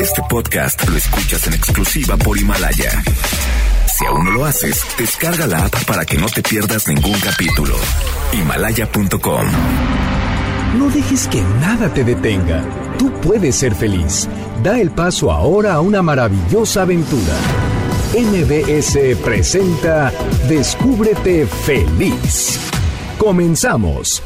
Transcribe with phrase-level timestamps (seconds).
[0.00, 3.02] Este podcast lo escuchas en exclusiva por Himalaya.
[3.86, 7.76] Si aún no lo haces, descarga la app para que no te pierdas ningún capítulo.
[8.32, 9.46] Himalaya.com.
[10.78, 12.62] No dejes que nada te detenga.
[12.98, 14.28] Tú puedes ser feliz.
[14.62, 17.34] Da el paso ahora a una maravillosa aventura.
[18.14, 20.12] MBS presenta
[20.48, 22.58] Descúbrete feliz.
[23.18, 24.22] Comenzamos.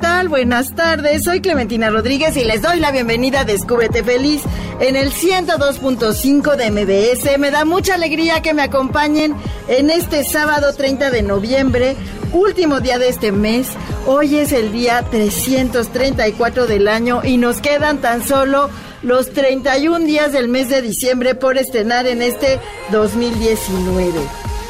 [0.00, 0.28] Tal?
[0.28, 1.24] Buenas tardes.
[1.24, 4.42] Soy Clementina Rodríguez y les doy la bienvenida a Descúbrete Feliz
[4.80, 7.38] en el 102.5 de MBS.
[7.38, 9.34] Me da mucha alegría que me acompañen
[9.68, 11.96] en este sábado 30 de noviembre,
[12.32, 13.68] último día de este mes.
[14.06, 18.70] Hoy es el día 334 del año y nos quedan tan solo
[19.02, 22.60] los 31 días del mes de diciembre por estrenar en este
[22.90, 24.12] 2019.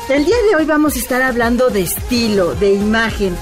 [0.09, 3.37] El día de hoy vamos a estar hablando de estilo, de imagen.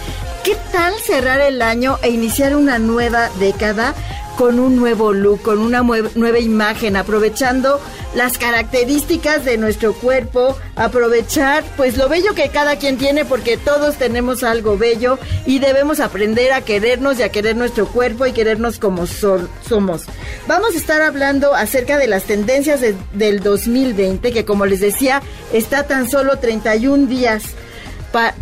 [0.46, 3.96] ¿Qué tal cerrar el año e iniciar una nueva década
[4.38, 7.80] con un nuevo look, con una nueva imagen, aprovechando
[8.14, 13.96] las características de nuestro cuerpo, aprovechar pues lo bello que cada quien tiene porque todos
[13.96, 18.78] tenemos algo bello y debemos aprender a querernos y a querer nuestro cuerpo y querernos
[18.78, 20.04] como somos.
[20.46, 22.82] Vamos a estar hablando acerca de las tendencias
[23.14, 27.42] del 2020 que como les decía está tan solo 31 días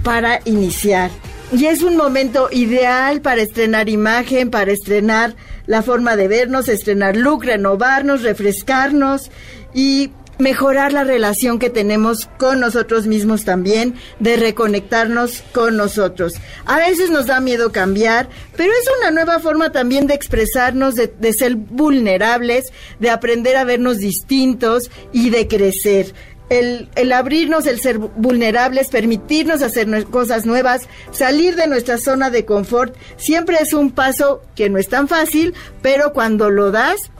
[0.03, 1.11] para iniciar.
[1.53, 7.17] Y es un momento ideal para estrenar imagen, para estrenar la forma de vernos, estrenar
[7.17, 9.31] look, renovarnos, refrescarnos
[9.73, 16.35] y mejorar la relación que tenemos con nosotros mismos también, de reconectarnos con nosotros.
[16.65, 21.07] A veces nos da miedo cambiar, pero es una nueva forma también de expresarnos, de,
[21.07, 26.15] de ser vulnerables, de aprender a vernos distintos y de crecer
[26.51, 32.95] el, abrirnos, el ser vulnerables, permitirnos hacer cosas nuevas, salir de nuestra zona de confort,
[33.17, 37.11] siempre es un paso que no es tan fácil, pero cuando lo das,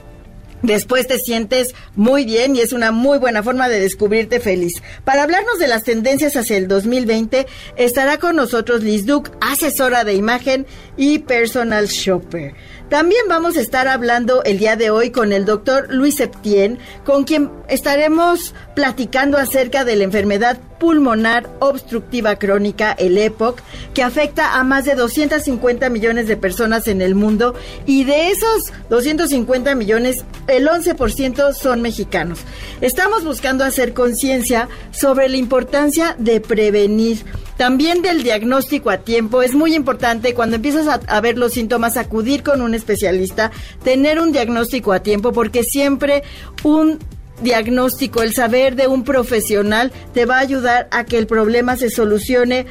[0.61, 4.81] Después te sientes muy bien y es una muy buena forma de descubrirte feliz.
[5.03, 10.15] Para hablarnos de las tendencias hacia el 2020, estará con nosotros Liz Duke, asesora de
[10.15, 10.65] imagen
[10.97, 12.55] y personal shopper.
[12.89, 17.23] También vamos a estar hablando el día de hoy con el doctor Luis Septien, con
[17.23, 23.59] quien estaremos platicando acerca de la enfermedad pulmonar obstructiva crónica, el EPOC,
[23.95, 27.55] que afecta a más de 250 millones de personas en el mundo
[27.87, 32.41] y de esos 250 millones, el 11% son mexicanos.
[32.81, 37.25] Estamos buscando hacer conciencia sobre la importancia de prevenir
[37.57, 39.41] también del diagnóstico a tiempo.
[39.41, 43.51] Es muy importante cuando empiezas a, ver los síntomas, acudir con un especialista,
[43.83, 46.21] tener un diagnóstico a tiempo, porque siempre
[46.61, 46.99] un
[47.41, 51.89] diagnóstico, el saber de un profesional te va a ayudar a que el problema se
[51.89, 52.65] solucione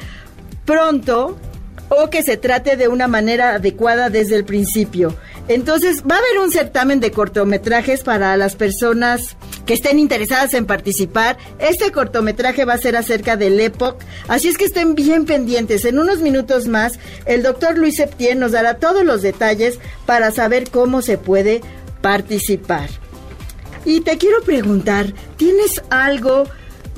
[0.65, 1.37] pronto
[1.89, 5.15] o que se trate de una manera adecuada desde el principio.
[5.47, 9.37] Entonces, va a haber un certamen de cortometrajes para las personas
[9.67, 11.37] que estén interesadas en participar.
[11.59, 15.85] Este cortometraje va a ser acerca del EPOC, así es que estén bien pendientes.
[15.85, 20.71] En unos minutos más, el doctor Luis Septién nos dará todos los detalles para saber
[20.71, 21.61] cómo se puede
[22.01, 22.89] participar.
[23.85, 26.45] Y te quiero preguntar, ¿tienes algo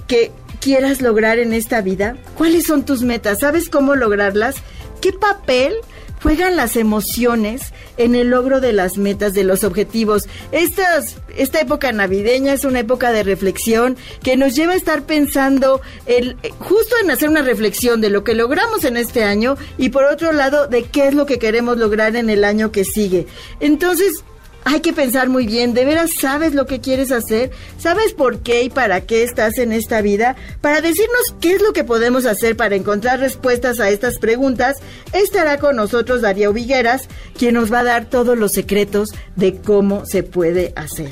[0.07, 0.31] que
[0.61, 2.17] quieras lograr en esta vida?
[2.37, 3.39] ¿Cuáles son tus metas?
[3.39, 4.55] ¿Sabes cómo lograrlas?
[5.01, 5.75] ¿Qué papel
[6.23, 10.29] juegan las emociones en el logro de las metas, de los objetivos?
[10.53, 15.81] Estas, esta época navideña es una época de reflexión que nos lleva a estar pensando
[16.05, 20.05] el, justo en hacer una reflexión de lo que logramos en este año y por
[20.05, 23.27] otro lado de qué es lo que queremos lograr en el año que sigue.
[23.59, 24.23] Entonces,
[24.69, 27.51] hay que pensar muy bien, ¿de veras sabes lo que quieres hacer?
[27.77, 30.35] ¿Sabes por qué y para qué estás en esta vida?
[30.59, 34.75] Para decirnos qué es lo que podemos hacer para encontrar respuestas a estas preguntas,
[35.13, 37.07] estará con nosotros Darío Vigueras,
[37.37, 41.11] quien nos va a dar todos los secretos de cómo se puede hacer.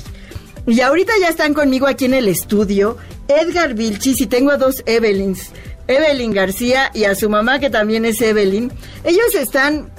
[0.66, 4.82] Y ahorita ya están conmigo aquí en el estudio Edgar Vilchis y tengo a dos
[4.84, 5.50] Evelyns.
[5.88, 8.72] Evelyn García y a su mamá que también es Evelyn.
[9.04, 9.90] Ellos están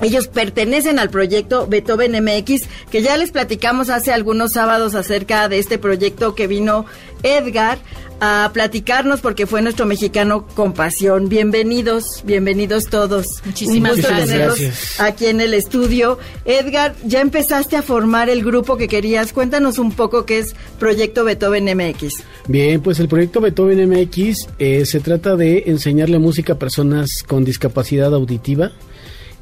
[0.00, 5.58] Ellos pertenecen al proyecto Beethoven MX, que ya les platicamos hace algunos sábados acerca de
[5.58, 6.86] este proyecto que vino
[7.22, 7.78] Edgar
[8.20, 11.28] a platicarnos porque fue nuestro mexicano con pasión.
[11.28, 13.26] Bienvenidos, bienvenidos todos.
[13.44, 14.28] Muchísimas Un gusto gracias.
[14.30, 15.00] tenerlos Gracias.
[15.00, 16.18] aquí en el estudio.
[16.44, 19.32] Edgar, ya empezaste a formar el grupo que querías.
[19.32, 22.14] Cuéntanos un poco qué es Proyecto Beethoven MX.
[22.46, 27.44] Bien, pues el proyecto Beethoven MX eh, se trata de enseñarle música a personas con
[27.44, 28.72] discapacidad auditiva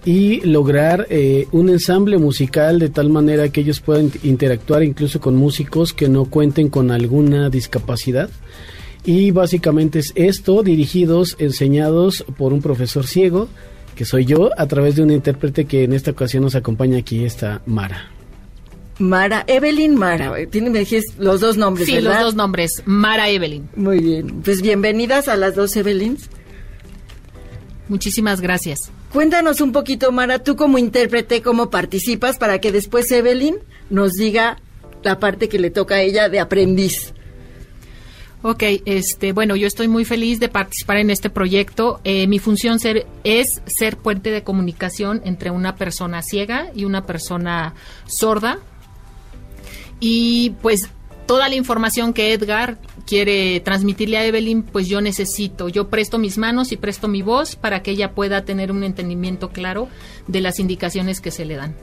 [0.05, 5.37] y lograr eh, un ensamble musical de tal manera que ellos puedan interactuar incluso con
[5.37, 8.31] músicos que no cuenten con alguna discapacidad.
[9.05, 13.49] Y básicamente es esto, dirigidos, enseñados por un profesor ciego,
[13.95, 17.25] que soy yo, a través de un intérprete que en esta ocasión nos acompaña aquí,
[17.25, 18.11] esta Mara.
[18.99, 20.33] Mara, Evelyn Mara.
[20.51, 22.15] Tiene, me dijiste los dos nombres, Sí, ¿verdad?
[22.15, 22.83] los dos nombres.
[22.85, 23.69] Mara Evelyn.
[23.77, 24.41] Muy bien.
[24.43, 26.29] Pues bienvenidas a las dos Evelyns.
[27.89, 28.91] Muchísimas gracias.
[29.13, 33.57] Cuéntanos un poquito, Mara, tú como intérprete, cómo participas para que después Evelyn
[33.89, 34.59] nos diga
[35.03, 37.15] la parte que le toca a ella de aprendiz.
[38.43, 42.01] Ok, este, bueno, yo estoy muy feliz de participar en este proyecto.
[42.05, 47.05] Eh, mi función ser, es ser puente de comunicación entre una persona ciega y una
[47.05, 47.75] persona
[48.07, 48.59] sorda.
[49.99, 50.89] Y pues
[51.27, 52.79] toda la información que Edgar
[53.09, 55.71] quiere transmitirle a Evelyn, pues yo necesito.
[55.71, 59.49] Yo presto mis manos y presto mi voz para que ella pueda tener un entendimiento
[59.49, 59.89] claro
[60.27, 61.75] de las indicaciones que se le dan.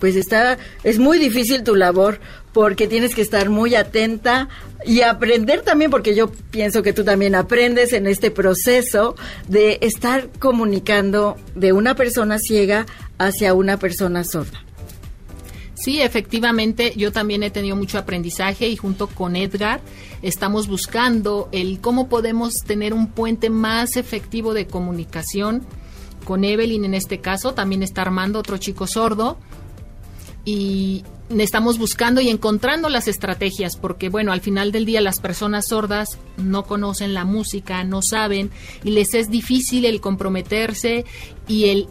[0.00, 2.18] Pues está, es muy difícil tu labor
[2.52, 4.48] porque tienes que estar muy atenta
[4.84, 9.14] y aprender también, porque yo pienso que tú también aprendes en este proceso
[9.46, 12.86] de estar comunicando de una persona ciega
[13.18, 14.64] hacia una persona sorda.
[15.82, 19.80] Sí, efectivamente, yo también he tenido mucho aprendizaje y junto con Edgar
[20.22, 25.66] estamos buscando el cómo podemos tener un puente más efectivo de comunicación
[26.24, 29.38] con Evelyn en este caso, también está Armando, otro chico sordo,
[30.44, 31.02] y
[31.36, 36.16] estamos buscando y encontrando las estrategias, porque bueno, al final del día las personas sordas
[36.36, 38.52] no conocen la música, no saben,
[38.84, 41.04] y les es difícil el comprometerse
[41.48, 41.88] y el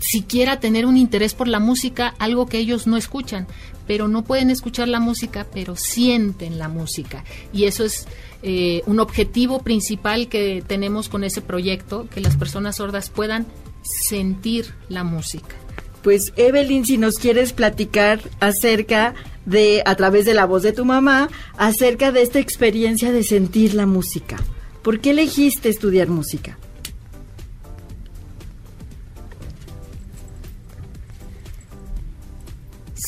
[0.00, 3.46] siquiera tener un interés por la música, algo que ellos no escuchan,
[3.86, 7.24] pero no pueden escuchar la música, pero sienten la música.
[7.52, 8.06] Y eso es
[8.42, 13.46] eh, un objetivo principal que tenemos con ese proyecto, que las personas sordas puedan
[13.82, 15.56] sentir la música.
[16.02, 19.14] Pues Evelyn, si nos quieres platicar acerca
[19.44, 23.74] de, a través de la voz de tu mamá, acerca de esta experiencia de sentir
[23.74, 24.36] la música.
[24.82, 26.58] ¿Por qué elegiste estudiar música?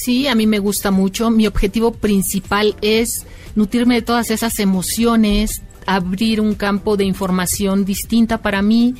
[0.09, 1.29] Sí, a mí me gusta mucho.
[1.29, 8.39] Mi objetivo principal es nutrirme de todas esas emociones, abrir un campo de información distinta
[8.39, 8.95] para mí.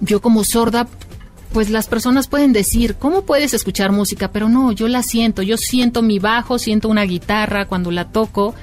[0.00, 0.88] Yo como sorda,
[1.52, 4.32] pues las personas pueden decir, ¿cómo puedes escuchar música?
[4.32, 8.54] Pero no, yo la siento, yo siento mi bajo, siento una guitarra cuando la toco.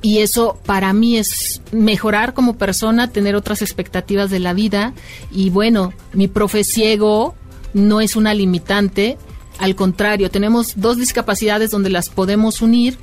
[0.00, 4.92] Y eso para mí es mejorar como persona, tener otras expectativas de la vida.
[5.32, 7.34] Y bueno, mi profe ciego
[7.74, 9.18] no es una limitante.
[9.58, 12.96] Al contrario, tenemos dos discapacidades donde las podemos unir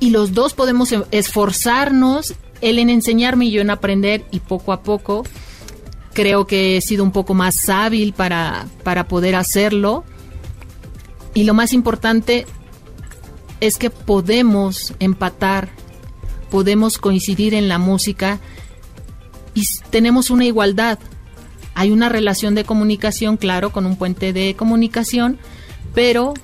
[0.00, 4.72] y los dos podemos e- esforzarnos, él en enseñarme y yo en aprender y poco
[4.72, 5.24] a poco
[6.18, 10.02] creo que he sido un poco más hábil para, para poder hacerlo.
[11.32, 12.44] Y lo más importante
[13.60, 15.68] es que podemos empatar,
[16.50, 18.40] podemos coincidir en la música
[19.54, 20.98] y tenemos una igualdad.
[21.76, 25.38] Hay una relación de comunicación, claro, con un puente de comunicación,
[25.94, 26.34] pero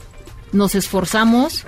[0.53, 1.67] nos esforzamos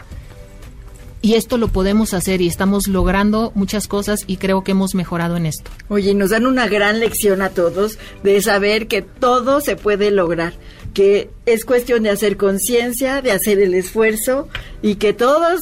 [1.22, 5.36] y esto lo podemos hacer y estamos logrando muchas cosas y creo que hemos mejorado
[5.36, 5.70] en esto.
[5.88, 10.52] Oye, nos dan una gran lección a todos de saber que todo se puede lograr,
[10.94, 14.48] que es cuestión de hacer conciencia, de hacer el esfuerzo
[14.82, 15.60] y que todos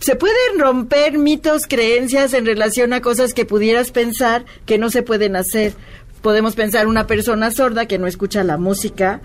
[0.00, 5.02] se pueden romper mitos, creencias en relación a cosas que pudieras pensar que no se
[5.02, 5.74] pueden hacer.
[6.22, 9.20] Podemos pensar una persona sorda que no escucha la música,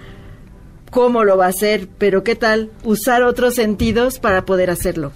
[0.94, 5.12] cómo lo va a hacer, pero qué tal usar otros sentidos para poder hacerlo.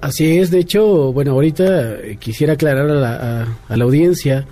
[0.00, 4.46] Así es, de hecho, bueno, ahorita eh, quisiera aclarar a la, a- a la audiencia,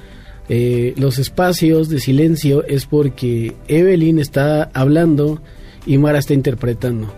[0.50, 5.40] eh, los espacios de silencio es porque Evelyn está hablando
[5.86, 7.14] y Mara está interpretando.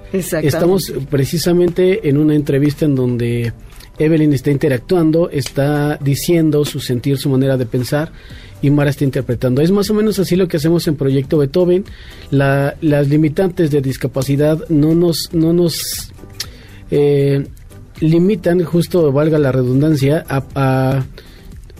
[0.47, 3.53] Estamos precisamente en una entrevista en donde
[3.99, 8.13] Evelyn está interactuando, está diciendo su sentir, su manera de pensar
[8.63, 9.63] y Mara está interpretando.
[9.63, 11.85] Es más o menos así lo que hacemos en Proyecto Beethoven.
[12.31, 16.13] La- las limitantes de discapacidad no nos, no nos
[16.91, 17.47] eh,
[18.01, 21.05] limitan, justo valga la redundancia, a, a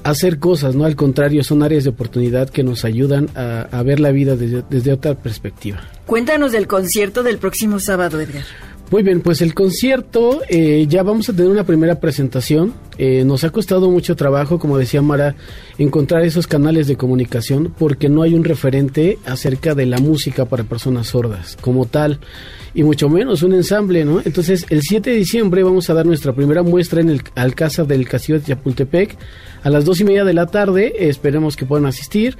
[0.03, 0.85] hacer cosas, ¿no?
[0.85, 4.93] Al contrario, son áreas de oportunidad que nos ayudan a, ver la vida desde, desde
[4.93, 5.81] otra perspectiva.
[6.07, 8.45] Cuéntanos del concierto del próximo sábado, Edgar.
[8.91, 12.75] Muy bien, pues el concierto, eh, ya vamos a tener una primera presentación.
[12.99, 15.37] Eh, nos ha costado mucho trabajo, como decía Mara,
[15.79, 20.65] encontrar esos canales de comunicación porque no hay un referente acerca de la música para
[20.65, 22.19] personas sordas como tal,
[22.75, 24.23] y mucho menos un ensamble, ¿no?
[24.25, 28.09] Entonces, el 7 de diciembre vamos a dar nuestra primera muestra en el Alcázar del
[28.09, 29.17] Castillo de Chapultepec
[29.63, 30.93] a las dos y media de la tarde.
[30.99, 32.37] esperemos que puedan asistir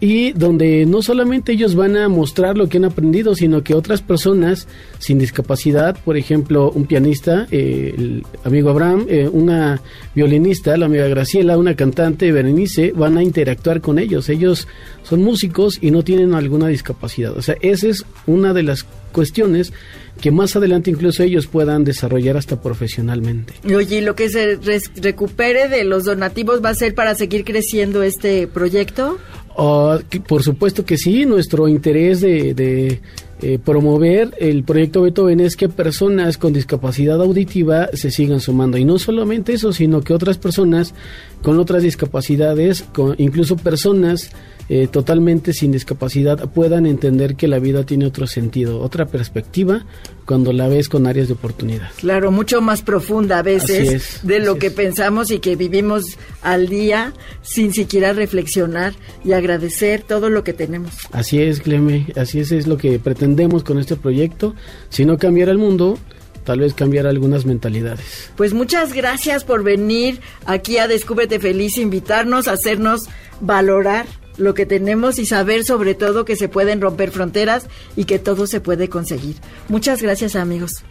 [0.00, 4.02] y donde no solamente ellos van a mostrar lo que han aprendido, sino que otras
[4.02, 9.80] personas sin discapacidad, por ejemplo, un pianista, eh, el amigo Abraham, eh, una
[10.14, 14.28] violinista, la amiga Graciela, una cantante, Berenice, van a interactuar con ellos.
[14.28, 14.68] Ellos
[15.02, 17.36] son músicos y no tienen alguna discapacidad.
[17.36, 19.72] O sea, esa es una de las cuestiones
[20.20, 23.54] que más adelante incluso ellos puedan desarrollar hasta profesionalmente.
[23.74, 24.58] Oye, ¿y lo que se
[24.96, 29.18] recupere de los donativos va a ser para seguir creciendo este proyecto?
[29.60, 29.98] Ah,
[30.28, 33.00] por supuesto que sí, nuestro interés de,
[33.42, 38.78] eh, promover el proyecto Beethoven es que personas con discapacidad auditiva se sigan sumando.
[38.78, 40.94] Y no solamente eso, sino que otras personas
[41.42, 44.30] con otras discapacidades, con, incluso personas
[44.68, 49.86] eh, totalmente sin discapacidad puedan entender que la vida tiene otro sentido, otra perspectiva
[50.26, 51.90] cuando la ves con áreas de oportunidad.
[51.96, 57.14] Claro, mucho más profunda a veces de lo que pensamos y que vivimos al día
[57.40, 58.92] sin siquiera reflexionar
[59.24, 60.92] y agradecer todo lo que tenemos.
[61.12, 64.54] Así es, Cleme, así es, es lo que pretendemos con este proyecto.
[64.90, 65.98] Si no cambiara el mundo,
[66.44, 68.30] tal vez cambiar algunas mentalidades.
[68.36, 73.08] Pues muchas gracias por venir aquí a Descúbrete Feliz, invitarnos, a hacernos
[73.40, 74.04] valorar
[74.38, 77.66] lo que tenemos y saber sobre todo que se pueden romper fronteras
[77.96, 79.36] y que todo se puede conseguir.
[79.68, 80.84] Muchas gracias amigos.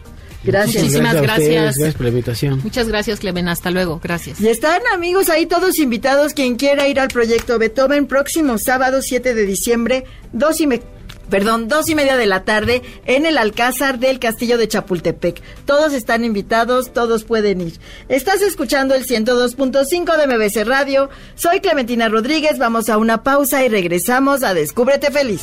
[0.44, 0.84] Gracias.
[0.84, 1.76] Muchísimas gracias.
[1.76, 2.60] Gracias por la invitación.
[2.62, 3.48] Muchas gracias, Clemen.
[3.48, 4.00] Hasta luego.
[4.02, 4.40] Gracias.
[4.40, 6.32] Y están, amigos, ahí todos invitados.
[6.32, 10.80] Quien quiera ir al proyecto Beethoven, próximo sábado 7 de diciembre, dos y me
[11.30, 15.40] perdón, dos y media de la tarde en el Alcázar del Castillo de Chapultepec.
[15.64, 17.78] Todos están invitados, todos pueden ir.
[18.08, 21.10] Estás escuchando el 102.5 de MBC Radio.
[21.34, 22.58] Soy Clementina Rodríguez.
[22.58, 25.42] Vamos a una pausa y regresamos a Descúbrete Feliz.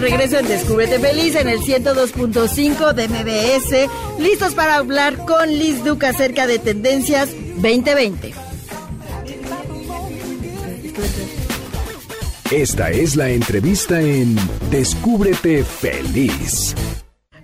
[0.00, 6.08] regreso en Descúbrete Feliz en el 102.5 de MBS, listos para hablar con Liz Duca
[6.10, 8.34] acerca de tendencias 2020.
[12.50, 14.36] Esta es la entrevista en
[14.70, 16.74] Descúbrete Feliz.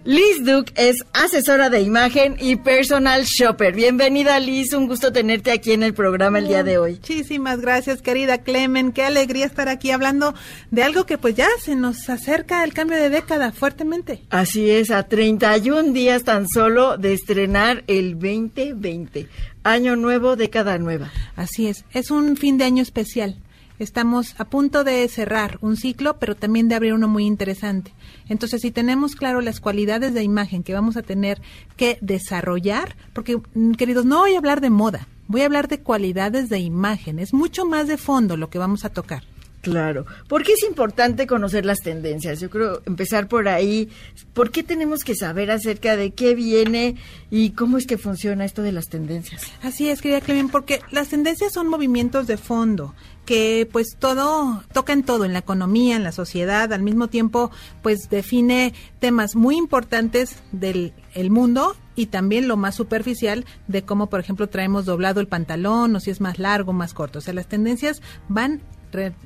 [0.07, 3.75] Liz Duke es asesora de imagen y personal shopper.
[3.75, 6.93] Bienvenida Liz, un gusto tenerte aquí en el programa el día de hoy.
[6.93, 10.33] Muchísimas gracias querida Clemen, qué alegría estar aquí hablando
[10.71, 14.23] de algo que pues ya se nos acerca el cambio de década fuertemente.
[14.31, 19.27] Así es, a 31 días tan solo de estrenar el 2020,
[19.65, 21.11] año nuevo, década nueva.
[21.35, 23.41] Así es, es un fin de año especial.
[23.79, 27.93] Estamos a punto de cerrar un ciclo, pero también de abrir uno muy interesante.
[28.29, 31.41] Entonces, si tenemos claro las cualidades de imagen que vamos a tener
[31.77, 35.81] que desarrollar, porque, mm, queridos, no voy a hablar de moda, voy a hablar de
[35.81, 37.19] cualidades de imagen.
[37.19, 39.25] Es mucho más de fondo lo que vamos a tocar.
[39.67, 40.07] Claro.
[40.29, 42.39] ¿Por qué es importante conocer las tendencias?
[42.39, 43.89] Yo creo empezar por ahí.
[44.33, 46.95] ¿Por qué tenemos que saber acerca de qué viene
[47.33, 49.43] y cómo es que funciona esto de las tendencias?
[49.63, 52.95] Así es, querida Clemen, porque las tendencias son movimientos de fondo
[53.25, 57.51] que pues todo toca en todo en la economía, en la sociedad, al mismo tiempo
[57.83, 64.09] pues define temas muy importantes del el mundo y también lo más superficial de cómo
[64.09, 67.19] por ejemplo traemos doblado el pantalón o si es más largo, más corto.
[67.19, 68.61] O sea, las tendencias van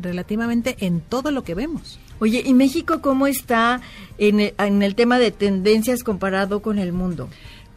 [0.00, 1.98] relativamente en todo lo que vemos.
[2.18, 3.80] Oye, ¿y México cómo está
[4.18, 7.28] en el, en el tema de tendencias comparado con el mundo?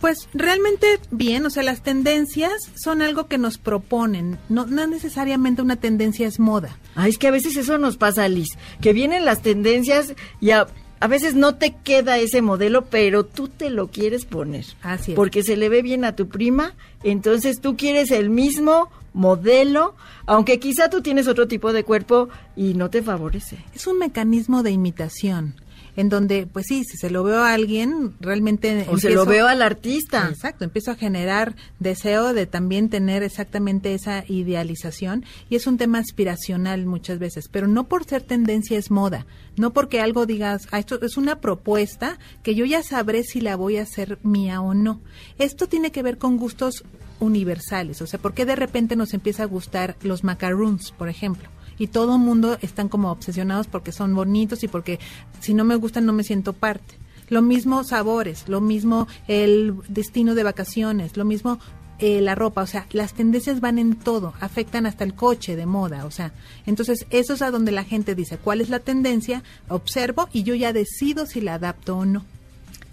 [0.04, 5.62] Pues realmente bien, o sea, las tendencias son algo que nos proponen, no, no necesariamente
[5.62, 6.78] una tendencia es moda.
[6.94, 8.50] Ah, es que a veces eso nos pasa, Liz,
[8.82, 10.68] que vienen las tendencias y a,
[11.00, 14.66] a veces no te queda ese modelo, pero tú te lo quieres poner.
[14.82, 15.16] Así es.
[15.16, 20.60] Porque se le ve bien a tu prima, entonces tú quieres el mismo modelo, aunque
[20.60, 23.58] quizá tú tienes otro tipo de cuerpo y no te favorece.
[23.74, 25.56] Es un mecanismo de imitación
[25.96, 28.86] en donde, pues sí, si se lo veo a alguien, realmente...
[28.90, 30.28] O se lo veo al artista.
[30.30, 36.00] Exacto, empiezo a generar deseo de también tener exactamente esa idealización y es un tema
[36.00, 40.80] aspiracional muchas veces, pero no por ser tendencia es moda, no porque algo digas, ah,
[40.80, 44.74] esto es una propuesta que yo ya sabré si la voy a hacer mía o
[44.74, 45.02] no.
[45.38, 46.84] Esto tiene que ver con gustos
[47.24, 51.50] universales, o sea, ¿por qué de repente nos empieza a gustar los macaroons, por ejemplo?
[51.78, 55.00] y todo el mundo están como obsesionados porque son bonitos y porque
[55.40, 56.96] si no me gustan no me siento parte.
[57.30, 61.60] Lo mismo sabores, lo mismo el destino de vacaciones, lo mismo
[62.00, 65.66] eh, la ropa, o sea, las tendencias van en todo, afectan hasta el coche de
[65.66, 66.34] moda, o sea,
[66.66, 70.54] entonces eso es a donde la gente dice cuál es la tendencia, observo y yo
[70.54, 72.26] ya decido si la adapto o no.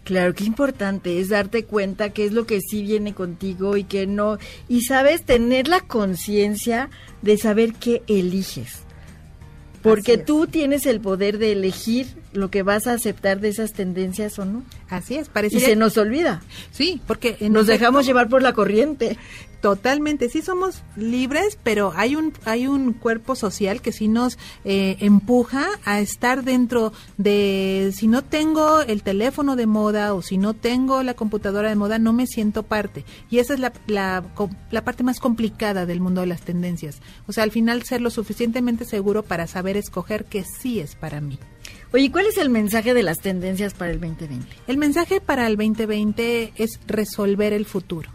[0.05, 4.07] Claro, qué importante es darte cuenta qué es lo que sí viene contigo y qué
[4.07, 4.39] no.
[4.69, 6.91] Y sabes, tener la conciencia
[7.23, 8.83] de saber qué eliges.
[9.83, 14.39] Porque tú tienes el poder de elegir lo que vas a aceptar de esas tendencias
[14.39, 14.63] o no.
[14.89, 15.57] Así es, parece.
[15.57, 16.43] Y se nos olvida.
[16.71, 19.19] Sí, porque nos dejamos llevar por la corriente.
[19.61, 24.97] Totalmente, sí somos libres, pero hay un hay un cuerpo social que sí nos eh,
[25.01, 30.55] empuja a estar dentro de si no tengo el teléfono de moda o si no
[30.55, 34.25] tengo la computadora de moda no me siento parte y esa es la, la,
[34.71, 37.03] la parte más complicada del mundo de las tendencias.
[37.27, 41.21] O sea, al final ser lo suficientemente seguro para saber escoger que sí es para
[41.21, 41.39] mí.
[41.93, 44.47] Oye, ¿cuál es el mensaje de las tendencias para el 2020?
[44.69, 48.11] El mensaje para el 2020 es resolver el futuro.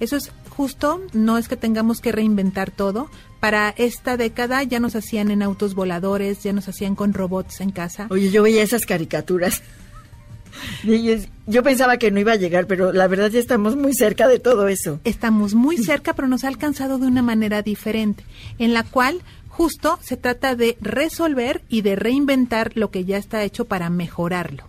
[0.00, 3.10] Eso es justo, no es que tengamos que reinventar todo.
[3.38, 7.70] Para esta década ya nos hacían en autos voladores, ya nos hacían con robots en
[7.70, 8.06] casa.
[8.08, 9.62] Oye, yo veía esas caricaturas.
[11.46, 14.38] Yo pensaba que no iba a llegar, pero la verdad ya estamos muy cerca de
[14.38, 15.00] todo eso.
[15.04, 18.24] Estamos muy cerca, pero nos ha alcanzado de una manera diferente,
[18.58, 19.22] en la cual
[19.58, 24.62] justo se trata de resolver y de reinventar lo que ya está hecho para mejorarlo.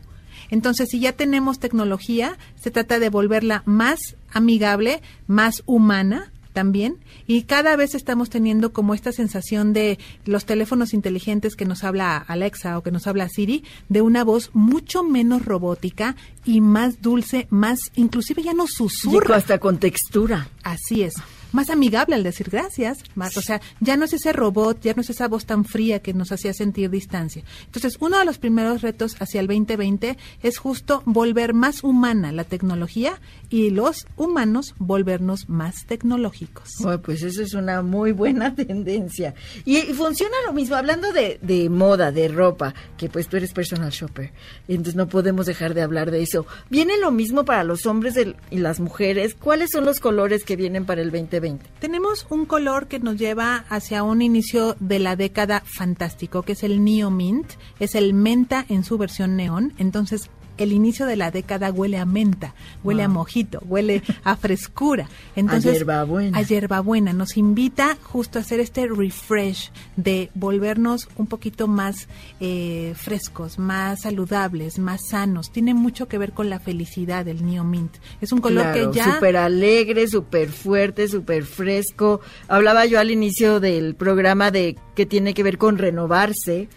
[0.50, 4.00] Entonces, si ya tenemos tecnología, se trata de volverla más
[4.34, 10.96] amigable, más humana también y cada vez estamos teniendo como esta sensación de los teléfonos
[10.96, 15.46] inteligentes que nos habla Alexa o que nos habla Siri de una voz mucho menos
[15.46, 16.16] robótica
[16.46, 20.50] y más dulce, más inclusive ya no susurra hasta con textura.
[20.64, 21.14] Así es
[21.52, 25.02] más amigable al decir gracias, más, o sea, ya no es ese robot, ya no
[25.02, 27.44] es esa voz tan fría que nos hacía sentir distancia.
[27.66, 32.44] Entonces, uno de los primeros retos hacia el 2020 es justo volver más humana la
[32.44, 36.70] tecnología y los humanos volvernos más tecnológicos.
[37.04, 39.34] pues eso es una muy buena tendencia.
[39.66, 43.92] Y, funciona lo mismo, hablando de, de, moda, de ropa, que pues tú eres personal
[43.92, 44.32] shopper,
[44.68, 46.46] entonces no podemos dejar de hablar de eso.
[46.70, 48.16] ¿Viene lo mismo para los hombres
[48.52, 49.36] y las mujeres?
[49.36, 51.66] ¿Cuáles son los colores que vienen para el 2020?
[51.80, 56.64] Tenemos un color que nos lleva hacia un inicio de la década fantástico, que es
[56.64, 60.30] el Neo Mint, es el menta en su versión neón, entonces
[60.64, 65.10] el inicio de la década huele a menta, huele a mojito, huele a frescura.
[65.36, 66.38] Entonces, a hierbabuena.
[66.38, 67.14] A hierbabuena.
[67.14, 72.08] Nos invita justo a hacer este refresh de volvernos un poquito más
[72.40, 75.52] eh, frescos, más saludables, más sanos.
[75.52, 77.96] Tiene mucho que ver con la felicidad del Neo Mint.
[78.22, 79.16] Es un color que ya...
[79.16, 82.22] Súper alegre, súper fuerte, súper fresco.
[82.48, 86.68] Hablaba yo al inicio del programa de que tiene que ver con renovarse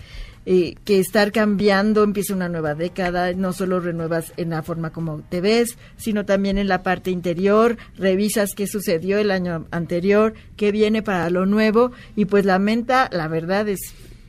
[0.45, 5.21] eh, que estar cambiando, empieza una nueva década, no solo renuevas en la forma como
[5.21, 10.73] te ves, sino también en la parte interior, revisas qué sucedió el año anterior, qué
[10.73, 13.81] viene para lo nuevo y pues la menta, la verdad es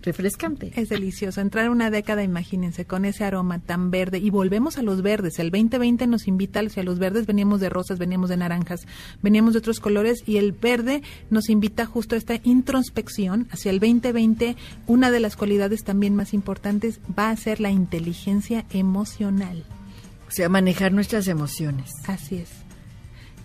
[0.04, 0.72] refrescante.
[0.76, 1.42] Es delicioso.
[1.42, 4.20] Entrar una década, imagínense, con ese aroma tan verde.
[4.20, 5.40] Y volvemos a los verdes.
[5.40, 7.26] El 2020 nos invita hacia los verdes.
[7.26, 8.86] Veníamos de rosas, veníamos de naranjas,
[9.22, 10.24] veníamos de otros colores.
[10.26, 13.48] Y el verde nos invita justo a esta introspección.
[13.52, 14.56] Hacia el 2020,
[14.88, 19.64] una de las cualidades también más importantes va a ser la inteligencia emocional.
[20.28, 21.92] O sea, manejar nuestras emociones.
[22.08, 22.63] Así es.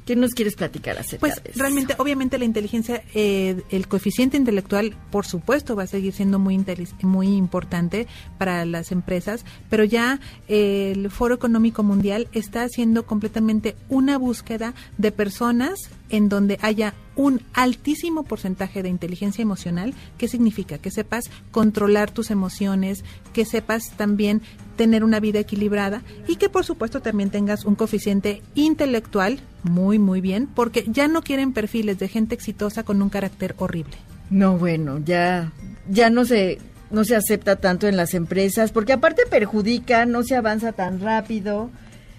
[0.09, 5.27] ¿Qué nos quieres platicar acerca pues, realmente, obviamente la inteligencia, eh, el coeficiente intelectual, por
[5.27, 6.59] supuesto, va a seguir siendo muy,
[7.03, 8.07] muy importante
[8.39, 10.19] para las empresas, pero ya
[10.49, 16.95] eh, el Foro Económico Mundial está haciendo completamente una búsqueda de personas en donde haya
[17.17, 19.95] un altísimo porcentaje de inteligencia emocional.
[20.19, 20.79] ¿Qué significa?
[20.79, 24.41] Que sepas controlar tus emociones, que sepas también
[24.77, 30.21] tener una vida equilibrada y que por supuesto también tengas un coeficiente intelectual muy, muy
[30.21, 33.97] bien, porque ya no quieren perfiles de gente exitosa con un carácter horrible.
[34.31, 35.53] No, bueno, ya,
[35.89, 36.59] ya no se
[36.91, 41.71] no se acepta tanto en las empresas, porque aparte perjudica, no se avanza tan rápido.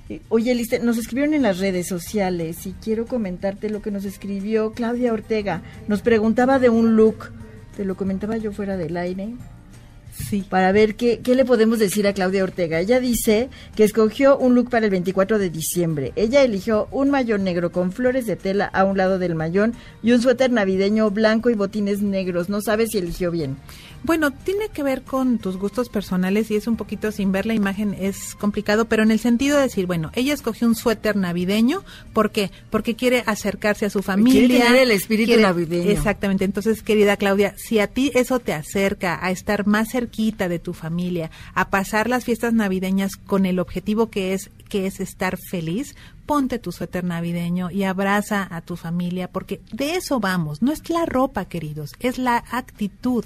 [0.10, 4.06] Eh, Oye, Liste, nos escribieron en las redes sociales y quiero comentarte lo que nos
[4.06, 5.62] escribió Claudia Ortega.
[5.88, 7.32] Nos preguntaba de un look,
[7.78, 9.30] te lo comentaba yo fuera del aire,
[10.12, 10.44] Sí.
[10.50, 12.80] para ver qué, qué le podemos decir a Claudia Ortega.
[12.82, 16.12] Ella dice que escogió un look para el 24 de diciembre.
[16.18, 20.12] Ella eligió un mayón negro con flores de tela a un lado del mayón y
[20.12, 22.50] un suéter navideño blanco y botines negros.
[22.50, 23.56] No sabe si eligió bien.
[24.04, 27.54] Bueno, tiene que ver con tus gustos personales y es un poquito sin ver la
[27.54, 31.84] imagen es complicado, pero en el sentido de decir, bueno, ella escogió un suéter navideño,
[32.14, 32.52] ¿por qué?
[32.70, 34.48] Porque quiere acercarse a su familia.
[34.48, 35.90] Quiere tener el espíritu navideño.
[35.90, 36.46] Exactamente.
[36.46, 40.74] Entonces, querida Claudia, si a ti eso te acerca a estar más cerquita de tu
[40.74, 45.96] familia, a pasar las fiestas navideñas con el objetivo que es que es estar feliz,
[46.26, 50.62] ponte tu suéter navideño y abraza a tu familia, porque de eso vamos.
[50.62, 53.26] No es la ropa, queridos, es la actitud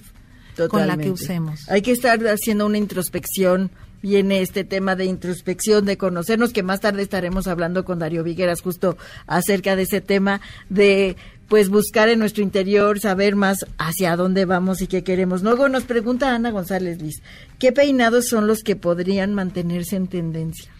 [0.69, 1.69] con la que usemos.
[1.69, 3.71] Hay que estar haciendo una introspección.
[4.01, 8.61] Viene este tema de introspección, de conocernos, que más tarde estaremos hablando con Darío Vigueras
[8.61, 11.15] justo acerca de ese tema de
[11.47, 15.43] pues buscar en nuestro interior, saber más hacia dónde vamos y qué queremos.
[15.43, 17.21] Luego nos pregunta Ana González Liz,
[17.59, 20.71] ¿qué peinados son los que podrían mantenerse en tendencia?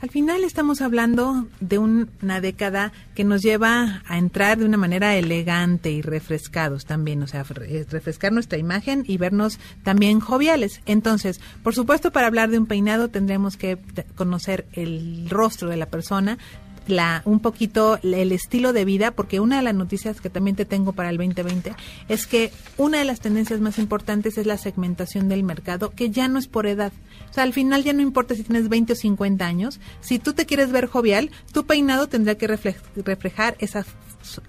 [0.00, 5.16] Al final estamos hablando de una década que nos lleva a entrar de una manera
[5.16, 10.82] elegante y refrescados también, o sea, re- refrescar nuestra imagen y vernos también joviales.
[10.84, 13.78] Entonces, por supuesto, para hablar de un peinado tendremos que
[14.14, 16.36] conocer el rostro de la persona,
[16.86, 20.64] la un poquito el estilo de vida, porque una de las noticias que también te
[20.64, 21.74] tengo para el 2020
[22.08, 26.28] es que una de las tendencias más importantes es la segmentación del mercado, que ya
[26.28, 26.92] no es por edad.
[27.30, 30.32] O sea, al final ya no importa si tienes 20 o 50 años, si tú
[30.34, 33.84] te quieres ver jovial, tu peinado tendrá que refle- reflejar esa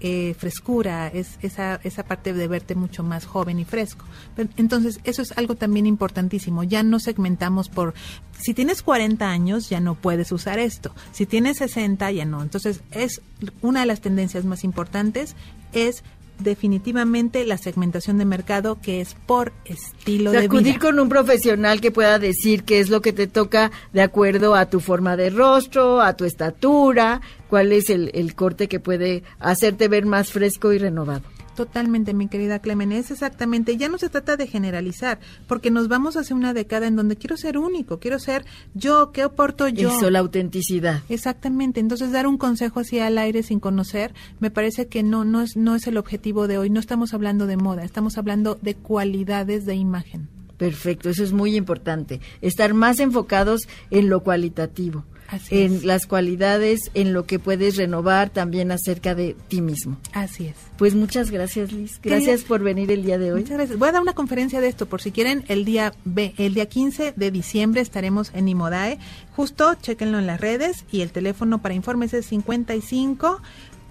[0.00, 4.04] eh, frescura, es, esa, esa parte de verte mucho más joven y fresco.
[4.56, 6.62] Entonces, eso es algo también importantísimo.
[6.64, 7.94] Ya no segmentamos por,
[8.38, 10.94] si tienes 40 años, ya no puedes usar esto.
[11.12, 12.42] Si tienes 60, ya no.
[12.42, 13.22] Entonces, es
[13.62, 15.36] una de las tendencias más importantes,
[15.72, 16.02] es
[16.38, 20.78] definitivamente la segmentación de mercado que es por estilo O sea, de acudir vida.
[20.78, 24.66] con un profesional que pueda decir qué es lo que te toca de acuerdo a
[24.66, 29.88] tu forma de rostro, a tu estatura, cuál es el, el corte que puede hacerte
[29.88, 31.22] ver más fresco y renovado.
[31.56, 36.18] Totalmente, mi querida Clemen, es exactamente, ya no se trata de generalizar, porque nos vamos
[36.18, 39.88] hacia una década en donde quiero ser único, quiero ser yo, ¿qué aporto yo?
[39.88, 41.02] Eso, la autenticidad.
[41.08, 45.40] Exactamente, entonces dar un consejo así al aire sin conocer, me parece que no, no
[45.40, 48.74] es, no es el objetivo de hoy, no estamos hablando de moda, estamos hablando de
[48.74, 50.28] cualidades de imagen.
[50.58, 52.20] Perfecto, eso es muy importante.
[52.42, 55.84] Estar más enfocados en lo cualitativo, Así en es.
[55.84, 59.96] las cualidades, en lo que puedes renovar también acerca de ti mismo.
[60.12, 60.56] Así es.
[60.78, 62.00] Pues muchas gracias, Liz.
[62.02, 63.40] Gracias por venir el día de hoy.
[63.40, 63.78] Muchas gracias.
[63.78, 66.66] Voy a dar una conferencia de esto, por si quieren, el día B, el día
[66.66, 68.98] 15 de diciembre estaremos en Imodae.
[69.34, 73.40] Justo, chéquenlo en las redes y el teléfono para informes es 55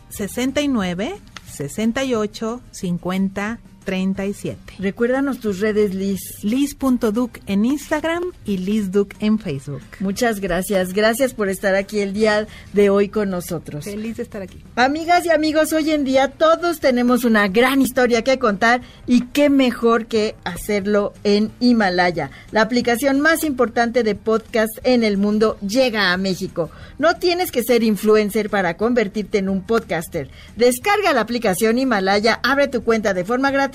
[0.09, 1.15] 69
[1.47, 4.75] 68 50 37.
[4.79, 6.43] Recuérdanos tus redes, Liz.
[6.43, 9.83] Liz.duc en Instagram y LizDuc en Facebook.
[9.99, 10.93] Muchas gracias.
[10.93, 13.85] Gracias por estar aquí el día de hoy con nosotros.
[13.85, 14.61] Feliz de estar aquí.
[14.75, 19.49] Amigas y amigos, hoy en día todos tenemos una gran historia que contar y qué
[19.49, 22.31] mejor que hacerlo en Himalaya.
[22.51, 26.71] La aplicación más importante de podcast en el mundo llega a México.
[26.97, 30.29] No tienes que ser influencer para convertirte en un podcaster.
[30.55, 33.74] Descarga la aplicación Himalaya, abre tu cuenta de forma gratuita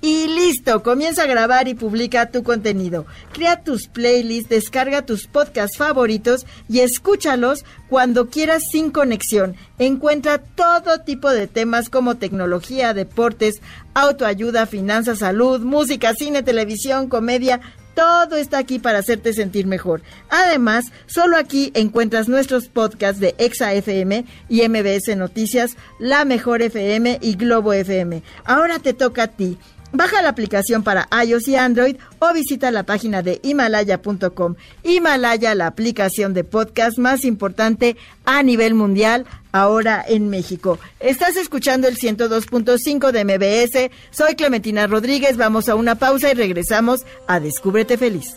[0.00, 3.06] y listo, comienza a grabar y publica tu contenido.
[3.32, 9.56] Crea tus playlists, descarga tus podcasts favoritos y escúchalos cuando quieras sin conexión.
[9.78, 13.60] Encuentra todo tipo de temas como tecnología, deportes,
[13.94, 17.60] autoayuda, finanzas, salud, música, cine, televisión, comedia.
[17.98, 20.02] Todo está aquí para hacerte sentir mejor.
[20.30, 27.18] Además, solo aquí encuentras nuestros podcasts de Exa FM y MBS Noticias, La Mejor FM
[27.20, 28.22] y Globo FM.
[28.44, 29.58] Ahora te toca a ti.
[29.92, 34.54] Baja la aplicación para iOS y Android o visita la página de himalaya.com.
[34.84, 37.96] Himalaya, la aplicación de podcast más importante
[38.26, 40.78] a nivel mundial, ahora en México.
[41.00, 43.90] Estás escuchando el 102.5 de MBS.
[44.10, 45.36] Soy Clementina Rodríguez.
[45.36, 48.36] Vamos a una pausa y regresamos a Descúbrete Feliz.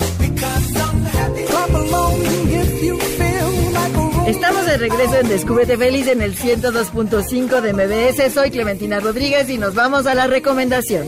[4.31, 8.33] Estamos de regreso en Descúbrete Feliz en el 102.5 de MBS.
[8.33, 11.05] Soy Clementina Rodríguez y nos vamos a la recomendación.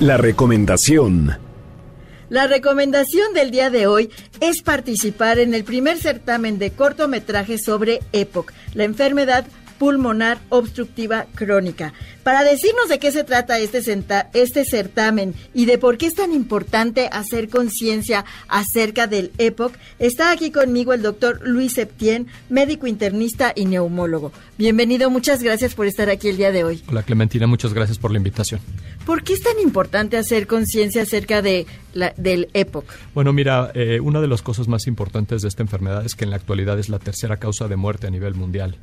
[0.00, 1.38] La recomendación.
[2.28, 8.00] La recomendación del día de hoy es participar en el primer certamen de cortometraje sobre
[8.12, 9.46] EPOC, la enfermedad
[9.78, 11.92] pulmonar obstructiva crónica.
[12.22, 16.14] Para decirnos de qué se trata este, senta- este certamen y de por qué es
[16.14, 22.86] tan importante hacer conciencia acerca del EPOC, está aquí conmigo el doctor Luis Septién, médico
[22.86, 24.32] internista y neumólogo.
[24.56, 26.82] Bienvenido, muchas gracias por estar aquí el día de hoy.
[26.88, 28.60] Hola Clementina, muchas gracias por la invitación.
[29.04, 32.84] ¿Por qué es tan importante hacer conciencia acerca de la- del EPOC?
[33.14, 36.30] Bueno, mira, eh, una de las cosas más importantes de esta enfermedad es que en
[36.30, 38.76] la actualidad es la tercera causa de muerte a nivel mundial.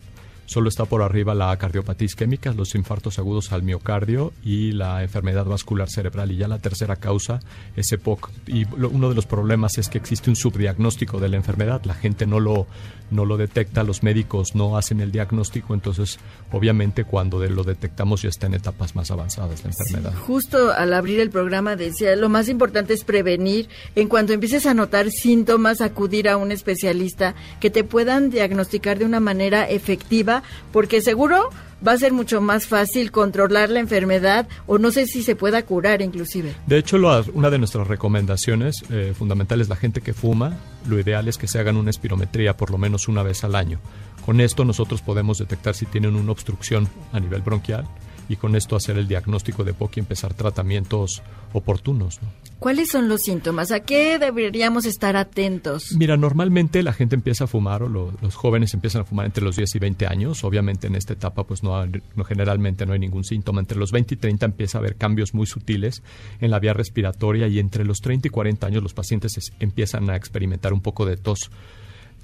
[0.52, 5.46] Solo está por arriba la cardiopatía isquémica, los infartos agudos al miocardio y la enfermedad
[5.46, 6.30] vascular cerebral.
[6.30, 7.40] Y ya la tercera causa
[7.78, 8.30] es EPOC.
[8.48, 11.82] Y lo- uno de los problemas es que existe un subdiagnóstico de la enfermedad.
[11.86, 12.68] La gente no lo,
[13.12, 15.74] no lo detecta, los médicos no hacen el diagnóstico.
[15.74, 16.20] Entonces,
[16.52, 20.14] obviamente, cuando de- lo detectamos ya está en etapas más avanzadas la enfermedad.
[20.28, 23.70] Justo al abrir el programa decía, lo más importante es prevenir.
[23.96, 29.06] En cuanto empieces a notar síntomas, acudir a un especialista que te puedan diagnosticar de
[29.06, 30.41] una manera efectiva,
[30.72, 31.50] porque seguro
[31.86, 35.64] va a ser mucho más fácil controlar la enfermedad o no sé si se pueda
[35.64, 36.54] curar inclusive.
[36.68, 36.98] De hecho,
[37.34, 41.60] una de nuestras recomendaciones eh, fundamentales, la gente que fuma, lo ideal es que se
[41.60, 43.80] hagan una espirometría por lo menos una vez al año.
[44.26, 47.88] Con esto nosotros podemos detectar si tienen una obstrucción a nivel bronquial
[48.32, 51.22] y con esto hacer el diagnóstico de POC y empezar tratamientos
[51.54, 52.22] oportunos.
[52.22, 52.30] ¿no?
[52.60, 53.72] ¿Cuáles son los síntomas?
[53.72, 55.92] ¿A qué deberíamos estar atentos?
[55.98, 59.44] Mira, normalmente la gente empieza a fumar o lo- los jóvenes empiezan a fumar entre
[59.44, 60.44] los 10 y 20 años.
[60.44, 63.60] Obviamente en esta etapa pues no, no- generalmente no hay ningún síntoma.
[63.60, 66.04] Entre los 20 y 30 empieza a haber cambios muy sutiles
[66.40, 70.10] en la vía respiratoria y entre los 30 y 40 años los pacientes es- empiezan
[70.10, 71.50] a experimentar un poco de tos.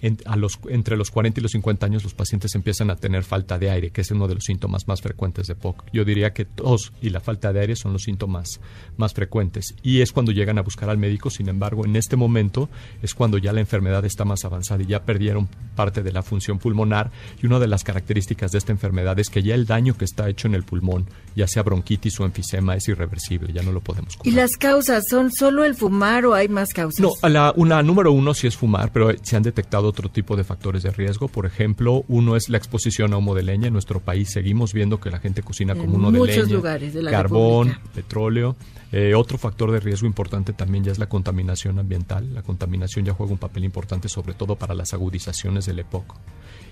[0.02, 3.24] En- a los, entre los 40 y los 50 años los pacientes empiezan a tener
[3.24, 5.86] falta de aire, que es uno de los síntomas más frecuentes de POC.
[5.92, 8.60] Yo diría que tos y la falta de aire son los síntomas
[8.98, 11.30] más frecuentes y es cuando llegan a buscar al médico.
[11.30, 12.70] Sin embargo, en este momento
[13.02, 16.60] es cuando ya la enfermedad está más avanzada y ya perdieron parte de la función
[16.60, 20.06] pulmonar y una de las características de esta enfermedad es que ya el daño que
[20.06, 23.82] está hecho en el pulmón, ya sea bronquitis o enfisema, es irreversible, ya no lo
[23.82, 24.32] podemos curar.
[24.34, 27.00] ¿Y las causas son solo el fumar o hay más causas?
[27.00, 30.44] No, la, una número uno sí es fumar, pero se han detectado otro tipo de
[30.44, 31.28] factores de riesgo.
[31.28, 33.68] Por ejemplo, uno es la exposición a humo de leña.
[33.68, 36.94] En nuestro país seguimos viendo que la gente cocina En como humo de leña, lugares
[36.94, 37.94] de la carbón, República.
[37.94, 38.56] petróleo.
[38.92, 42.34] Eh, otro factor de riesgo importante también ya es la contaminación ambiental.
[42.34, 46.16] La contaminación ya juega un papel importante, sobre todo para las agudizaciones del EPOC.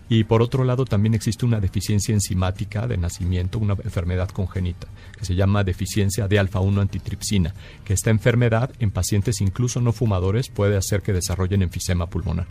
[0.08, 4.88] Y por otro lado, también existe una deficiencia enzimática de nacimiento, una enfermedad congénita,
[5.18, 10.50] que se llama deficiencia de alfa-1 antitripsina, que esta enfermedad en pacientes incluso no fumadores
[10.50, 12.46] puede hacer que desarrollen enfisema pulmonar.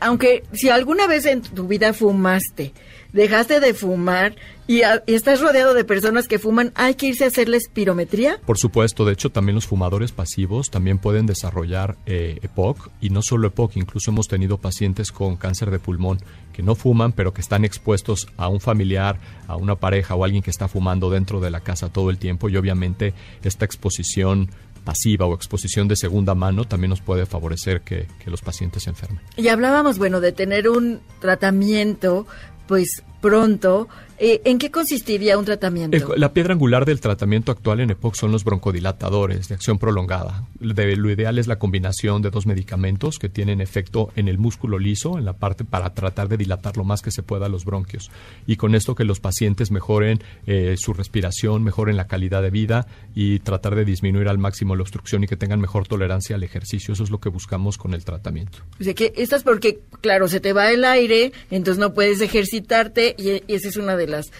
[0.00, 2.72] Aunque si alguna vez en tu vida fumaste,
[3.12, 4.36] dejaste de fumar
[4.76, 7.56] y, a- y estás rodeado de personas que fuman, ¿hay que irse a hacer la
[7.56, 8.38] espirometría?
[8.46, 13.22] Por supuesto, de hecho también los fumadores pasivos también pueden desarrollar eh, EPOC y no
[13.22, 16.18] solo EPOC, incluso hemos tenido pacientes con cáncer de pulmón
[16.52, 20.42] que no fuman pero que están expuestos a un familiar, a una pareja o alguien
[20.42, 24.50] que está fumando dentro de la casa todo el tiempo y obviamente esta exposición
[24.84, 28.90] pasiva o exposición de segunda mano también nos puede favorecer que, que los pacientes se
[28.90, 29.20] enfermen.
[29.36, 32.26] Y hablábamos, bueno, de tener un tratamiento,
[32.66, 33.88] pues pronto.
[34.24, 35.96] Eh, ¿En qué consistiría un tratamiento?
[36.14, 40.46] El- la piedra angular del tratamiento actual en EPOC son los broncodilatadores de acción prolongada.
[40.60, 44.78] De- lo ideal es la combinación de dos medicamentos que tienen efecto en el músculo
[44.78, 48.12] liso, en la parte para tratar de dilatar lo más que se pueda los bronquios.
[48.46, 52.86] Y con esto que los pacientes mejoren eh, su respiración, mejoren la calidad de vida
[53.16, 56.94] y tratar de disminuir al máximo la obstrucción y que tengan mejor tolerancia al ejercicio.
[56.94, 58.58] Eso es lo que buscamos con el tratamiento.
[58.80, 63.16] O sea, que estás porque, claro, se te va el aire, entonces no puedes ejercitarte
[63.18, 64.30] y, y esa es una de las las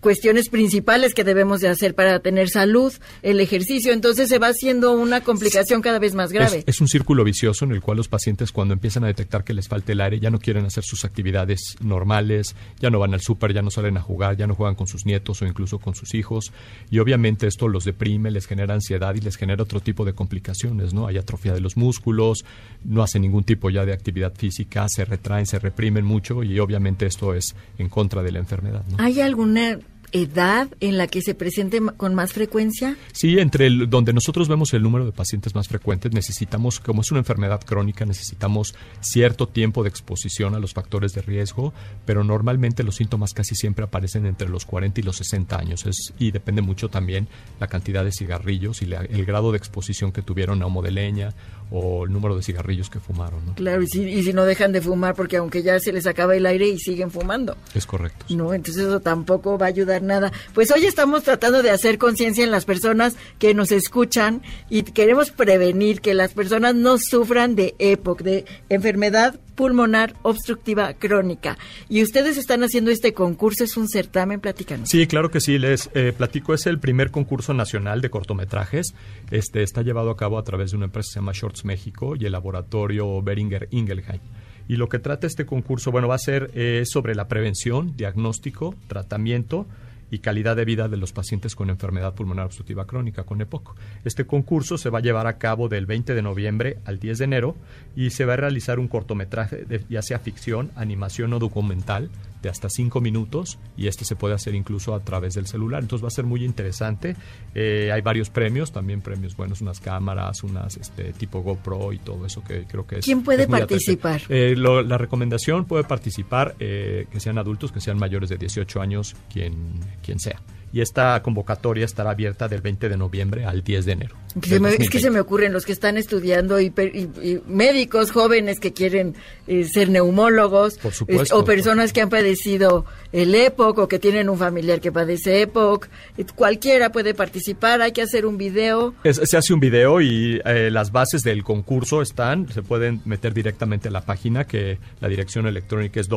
[0.00, 3.92] cuestiones principales que debemos de hacer para tener salud, el ejercicio.
[3.92, 6.58] Entonces se va haciendo una complicación cada vez más grave.
[6.58, 9.54] Es, es un círculo vicioso en el cual los pacientes cuando empiezan a detectar que
[9.54, 13.20] les falta el aire ya no quieren hacer sus actividades normales, ya no van al
[13.20, 15.94] súper, ya no salen a jugar, ya no juegan con sus nietos o incluso con
[15.94, 16.52] sus hijos
[16.90, 20.94] y obviamente esto los deprime, les genera ansiedad y les genera otro tipo de complicaciones,
[20.94, 21.06] ¿no?
[21.06, 22.44] Hay atrofia de los músculos,
[22.84, 27.06] no hacen ningún tipo ya de actividad física, se retraen, se reprimen mucho y obviamente
[27.06, 28.96] esto es en contra de la enfermedad, ¿no?
[28.98, 29.78] ¿Hay alguna
[30.12, 32.96] edad en la que se presente con más frecuencia?
[33.12, 37.20] Sí, entre donde nosotros vemos el número de pacientes más frecuentes, necesitamos, como es una
[37.20, 41.72] enfermedad crónica, necesitamos cierto tiempo de exposición a los factores de riesgo,
[42.04, 45.84] pero normalmente los síntomas casi siempre aparecen entre los 40 y los 60 años.
[46.18, 47.28] Y depende mucho también
[47.60, 50.90] la cantidad de cigarrillos y la- el grado de exposición que tuvieron a humo de
[50.90, 51.34] leña
[51.70, 53.44] o el número de cigarrillos que fumaron.
[53.46, 53.54] ¿no?
[53.54, 56.36] Claro, y si, y si no dejan de fumar porque aunque ya se les acaba
[56.36, 57.56] el aire y siguen fumando.
[57.74, 58.24] Es correcto.
[58.30, 60.32] No, entonces eso tampoco va a ayudar nada.
[60.54, 65.30] Pues hoy estamos tratando de hacer conciencia en las personas que nos escuchan y queremos
[65.30, 71.58] prevenir que las personas no sufran de EPOC, de enfermedad pulmonar obstructiva crónica.
[71.88, 74.88] Y ustedes están haciendo este concurso, es un certamen, platícanos.
[74.88, 75.58] Sí, claro que sí.
[75.58, 78.94] Les eh, platico, es el primer concurso nacional de cortometrajes.
[79.32, 82.14] Este está llevado a cabo a través de una empresa que se llama Shorts México
[82.14, 84.20] y el laboratorio Beringer Ingelheim.
[84.68, 88.76] Y lo que trata este concurso, bueno, va a ser eh, sobre la prevención, diagnóstico,
[88.86, 89.66] tratamiento
[90.10, 93.76] y calidad de vida de los pacientes con enfermedad pulmonar obstructiva crónica, con EPOC.
[94.04, 97.24] Este concurso se va a llevar a cabo del 20 de noviembre al 10 de
[97.24, 97.56] enero
[97.94, 102.10] y se va a realizar un cortometraje, de, ya sea ficción, animación o documental,
[102.42, 105.82] de hasta cinco minutos y este se puede hacer incluso a través del celular.
[105.82, 107.16] Entonces va a ser muy interesante.
[107.54, 112.26] Eh, hay varios premios, también premios buenos, unas cámaras, unas este, tipo GoPro y todo
[112.26, 113.04] eso que creo que es.
[113.04, 114.20] ¿Quién puede es participar?
[114.28, 118.80] Eh, lo- la recomendación puede participar eh, que sean adultos, que sean mayores de 18
[118.80, 119.54] años, quien,
[120.02, 120.40] quien sea.
[120.72, 124.14] Y esta convocatoria estará abierta del 20 de noviembre al 10 de enero.
[124.42, 125.00] Se me- es que 2020.
[125.00, 129.14] se me ocurren los que están estudiando y, per- y- y médicos jóvenes que quieren
[129.46, 131.22] eh, ser neumólogos Por supuesto.
[131.22, 135.40] es- o personas que han padecido el EPOC o que tienen un familiar que padece
[135.42, 135.88] EPOC.
[136.18, 138.94] Eh, Cualquiera puede participar, hay que hacer un video.
[139.04, 143.32] Es- se hace un video y eh, las bases del concurso están, se pueden meter
[143.32, 146.08] directamente a la página que la dirección electrónica es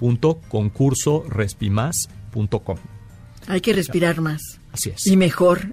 [0.00, 2.76] www.concursorespimas.com.
[3.48, 4.60] Hay que respirar más.
[4.72, 5.06] Así es.
[5.06, 5.60] Y mejor.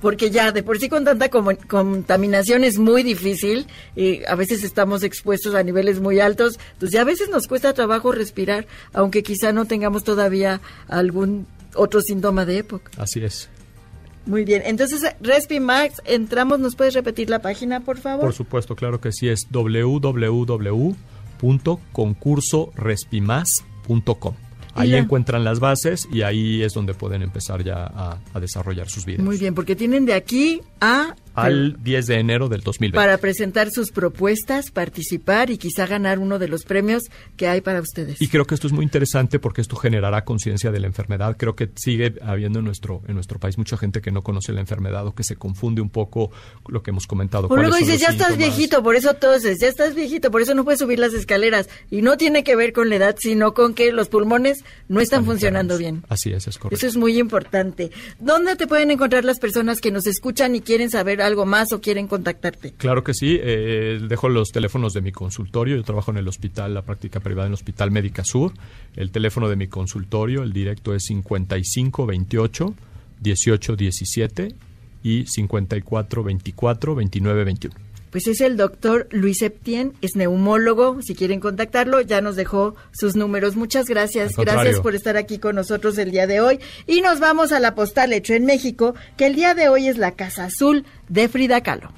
[0.00, 3.66] Porque ya de por sí con tanta contaminación es muy difícil.
[3.94, 6.58] y a veces estamos expuestos a niveles muy altos.
[6.72, 12.00] Entonces ya a veces nos cuesta trabajo respirar, aunque quizá no tengamos todavía algún otro
[12.00, 12.90] síntoma de época.
[12.96, 13.50] Así es.
[14.24, 14.62] Muy bien.
[14.64, 16.58] Entonces, Respimax, entramos.
[16.58, 18.24] ¿Nos puedes repetir la página, por favor?
[18.24, 19.46] Por supuesto, claro que sí, es
[21.40, 24.34] www.concursorespimas.com.
[24.74, 28.90] Ahí la- encuentran las bases y ahí es donde pueden empezar ya a, a desarrollar
[28.90, 29.24] sus vidas.
[29.24, 32.96] Muy bien, porque tienen de aquí a Al 10 de enero del 2020.
[32.96, 37.04] para presentar sus propuestas, participar y quizá ganar uno de los premios
[37.36, 38.20] que hay para ustedes.
[38.20, 41.36] Y creo que esto es muy interesante porque esto generará conciencia de la enfermedad.
[41.38, 44.60] Creo que sigue habiendo en nuestro, en nuestro país mucha gente que no conoce la
[44.60, 46.30] enfermedad o que se confunde un poco
[46.68, 47.48] lo que hemos comentado.
[47.48, 48.56] Cuáles luego dices, ya estás síntomas.
[48.56, 51.68] viejito, por eso toses, ya estás viejito, por eso no puedes subir las escaleras.
[51.90, 55.20] Y no tiene que ver con la edad, sino con que los pulmones no están,
[55.20, 56.04] Están funcionando bien.
[56.08, 56.76] Así es, es correcto.
[56.76, 57.90] Eso es muy importante.
[58.18, 61.80] ¿Dónde te pueden encontrar las personas que nos escuchan y quieren saber algo más o
[61.80, 62.72] quieren contactarte?
[62.72, 66.74] Claro que sí, eh, dejo los teléfonos de mi consultorio, yo trabajo en el hospital,
[66.74, 68.52] la práctica privada en el Hospital Médica Sur,
[68.94, 72.74] el teléfono de mi consultorio, el directo es 5528
[73.22, 74.54] 1817
[75.02, 77.85] y 5424 2921.
[78.16, 81.02] Pues es el doctor Luis Septien, es neumólogo.
[81.02, 83.56] Si quieren contactarlo, ya nos dejó sus números.
[83.56, 84.34] Muchas gracias.
[84.38, 86.58] Gracias por estar aquí con nosotros el día de hoy.
[86.86, 89.98] Y nos vamos a la postal hecho en México, que el día de hoy es
[89.98, 91.92] la Casa Azul de Frida Kahlo.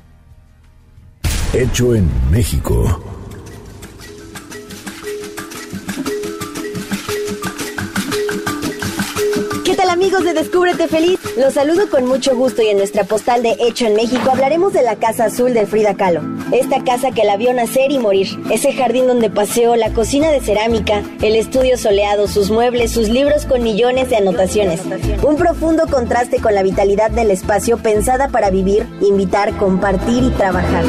[1.53, 3.18] Hecho en México.
[9.89, 11.19] Amigos de Descúbrete Feliz?
[11.37, 14.83] Los saludo con mucho gusto y en nuestra postal de Hecho en México hablaremos de
[14.83, 16.21] la Casa Azul de Frida Kahlo.
[16.53, 18.29] Esta casa que la vio nacer y morir.
[18.51, 23.47] Ese jardín donde paseó, la cocina de cerámica, el estudio soleado, sus muebles, sus libros
[23.47, 24.81] con millones de anotaciones.
[25.23, 30.85] Un profundo contraste con la vitalidad del espacio pensada para vivir, invitar, compartir y trabajar.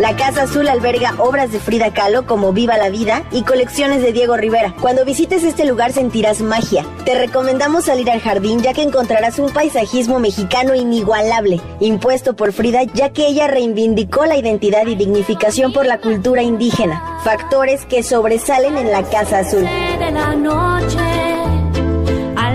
[0.00, 4.12] La Casa Azul alberga obras de Frida Kahlo como Viva la Vida y colecciones de
[4.12, 4.74] Diego Rivera.
[4.80, 6.86] Cuando visites este lugar sentirás magia.
[7.04, 12.84] Te recomendamos salir al jardín ya que encontrarás un paisajismo mexicano inigualable, impuesto por Frida
[12.94, 17.18] ya que ella reivindicó la identidad y dignificación por la cultura indígena.
[17.24, 19.64] Factores que sobresalen en la Casa Azul.
[19.64, 20.98] de la noche,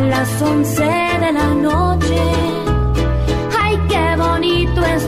[0.10, 2.22] las 11 de la noche.
[3.60, 5.08] Ay, qué bonito es.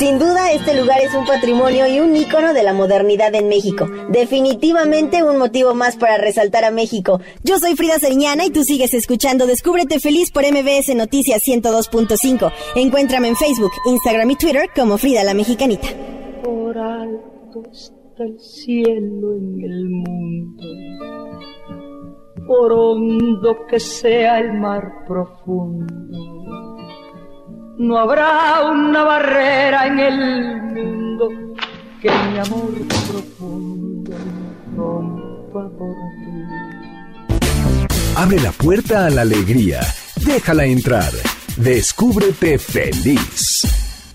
[0.00, 3.86] Sin duda, este lugar es un patrimonio y un ícono de la modernidad en México.
[4.08, 7.20] Definitivamente un motivo más para resaltar a México.
[7.44, 12.50] Yo soy Frida Sariñana y tú sigues escuchando Descúbrete Feliz por MBS Noticias 102.5.
[12.76, 15.88] Encuéntrame en Facebook, Instagram y Twitter como Frida la Mexicanita.
[16.42, 20.62] por alto está el cielo en el mundo,
[22.46, 25.88] por hondo que sea el mar profundo,
[27.80, 31.30] no habrá una barrera en el mundo
[32.02, 34.12] que mi amor profundo
[34.76, 35.00] no
[35.50, 35.94] rompa por
[37.28, 37.40] ti.
[38.16, 39.80] Abre la puerta a la alegría.
[40.16, 41.10] Déjala entrar.
[41.56, 43.66] Descúbrete feliz.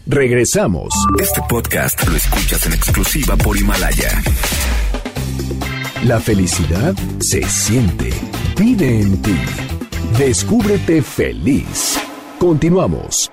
[0.06, 0.94] Regresamos.
[1.20, 4.22] Este podcast lo escuchas en exclusiva por Himalaya.
[6.04, 8.12] La felicidad se siente.
[8.60, 9.36] Vive en ti.
[10.20, 11.98] Descúbrete feliz.
[12.46, 13.32] Continuamos.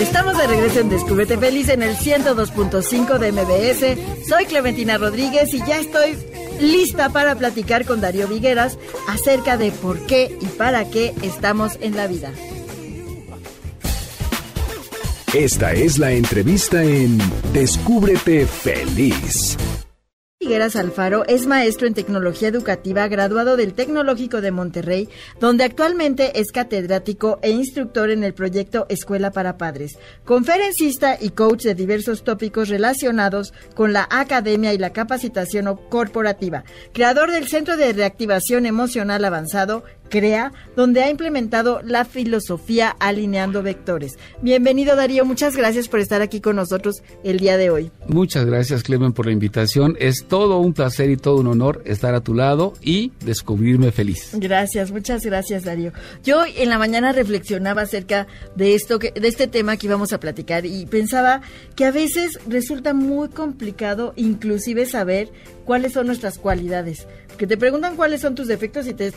[0.00, 4.26] Estamos de regreso en Descúbrete Feliz en el 102.5 de MBS.
[4.26, 6.16] Soy Clementina Rodríguez y ya estoy
[6.58, 8.78] lista para platicar con Darío Vigueras
[9.08, 12.32] acerca de por qué y para qué estamos en la vida.
[15.34, 17.18] Esta es la entrevista en
[17.52, 19.58] Descúbrete feliz.
[20.42, 26.50] Figueras Alfaro es maestro en tecnología educativa graduado del Tecnológico de Monterrey, donde actualmente es
[26.50, 32.68] catedrático e instructor en el proyecto Escuela para Padres, conferencista y coach de diversos tópicos
[32.70, 39.84] relacionados con la academia y la capacitación corporativa, creador del Centro de Reactivación Emocional Avanzado,
[40.12, 44.18] CREA, donde ha implementado la filosofía alineando vectores.
[44.42, 47.90] Bienvenido Darío, muchas gracias por estar aquí con nosotros el día de hoy.
[48.08, 49.96] Muchas gracias, Clemen, por la invitación.
[49.98, 54.32] Es todo un placer y todo un honor estar a tu lado y descubrirme feliz.
[54.34, 55.92] Gracias, muchas gracias, Darío.
[56.22, 60.20] Yo en la mañana reflexionaba acerca de esto, que, de este tema que íbamos a
[60.20, 61.40] platicar y pensaba
[61.74, 65.30] que a veces resulta muy complicado, inclusive saber
[65.64, 67.06] cuáles son nuestras cualidades.
[67.38, 69.10] Que te preguntan cuáles son tus defectos y te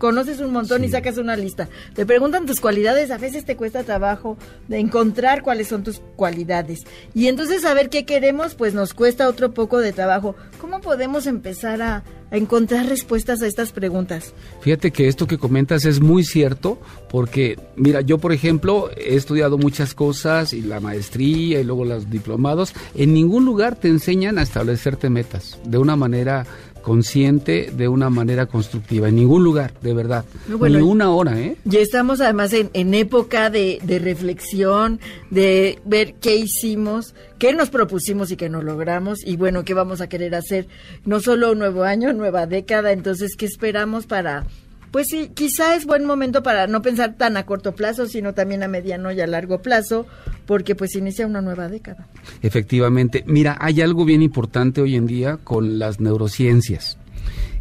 [0.00, 1.68] conoces un montón y sacas una lista.
[1.94, 6.80] Te preguntan tus cualidades, a veces te cuesta trabajo de encontrar cuáles son tus cualidades.
[7.14, 10.34] Y entonces saber qué queremos, pues nos cuesta otro poco de trabajo.
[10.58, 14.32] ¿Cómo podemos empezar a, a encontrar respuestas a estas preguntas?
[14.62, 16.78] Fíjate que esto que comentas es muy cierto,
[17.10, 22.08] porque, mira, yo por ejemplo he estudiado muchas cosas, y la maestría y luego los
[22.08, 26.46] diplomados, en ningún lugar te enseñan a establecerte metas de una manera
[26.82, 29.08] consciente de una manera constructiva.
[29.08, 30.24] En ningún lugar, de verdad.
[30.48, 31.56] Bueno, Ni una hora, ¿eh?
[31.64, 35.00] Ya estamos además en, en época de, de reflexión,
[35.30, 40.00] de ver qué hicimos, qué nos propusimos y qué no logramos, y bueno, qué vamos
[40.00, 40.66] a querer hacer.
[41.04, 44.46] No solo un nuevo año, nueva década, entonces, ¿qué esperamos para...
[44.90, 48.62] Pues sí, quizá es buen momento para no pensar tan a corto plazo, sino también
[48.62, 50.06] a mediano y a largo plazo,
[50.46, 52.08] porque pues inicia una nueva década.
[52.42, 53.22] Efectivamente.
[53.26, 56.98] Mira, hay algo bien importante hoy en día con las neurociencias.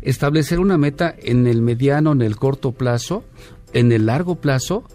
[0.01, 3.23] Establecer una meta en el mediano, en el corto plazo,
[3.73, 4.85] en el largo plazo,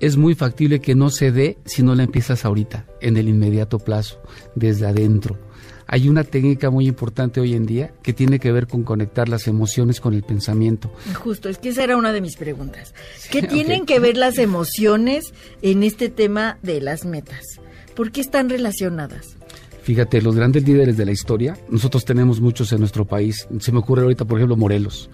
[0.00, 3.78] es muy factible que no se dé si no la empiezas ahorita, en el inmediato
[3.78, 4.20] plazo,
[4.54, 5.38] desde adentro.
[5.92, 9.48] Hay una técnica muy importante hoy en día que tiene que ver con conectar las
[9.48, 10.92] emociones con el pensamiento.
[11.14, 12.94] Justo, es que esa era una de mis preguntas.
[13.32, 17.44] ¿Qué tienen que ver las emociones en este tema de las metas?
[17.96, 19.36] ¿Por qué están relacionadas?
[19.82, 23.48] Fíjate, los grandes líderes de la historia, nosotros tenemos muchos en nuestro país.
[23.58, 25.10] Se me ocurre ahorita, por ejemplo, Morelos.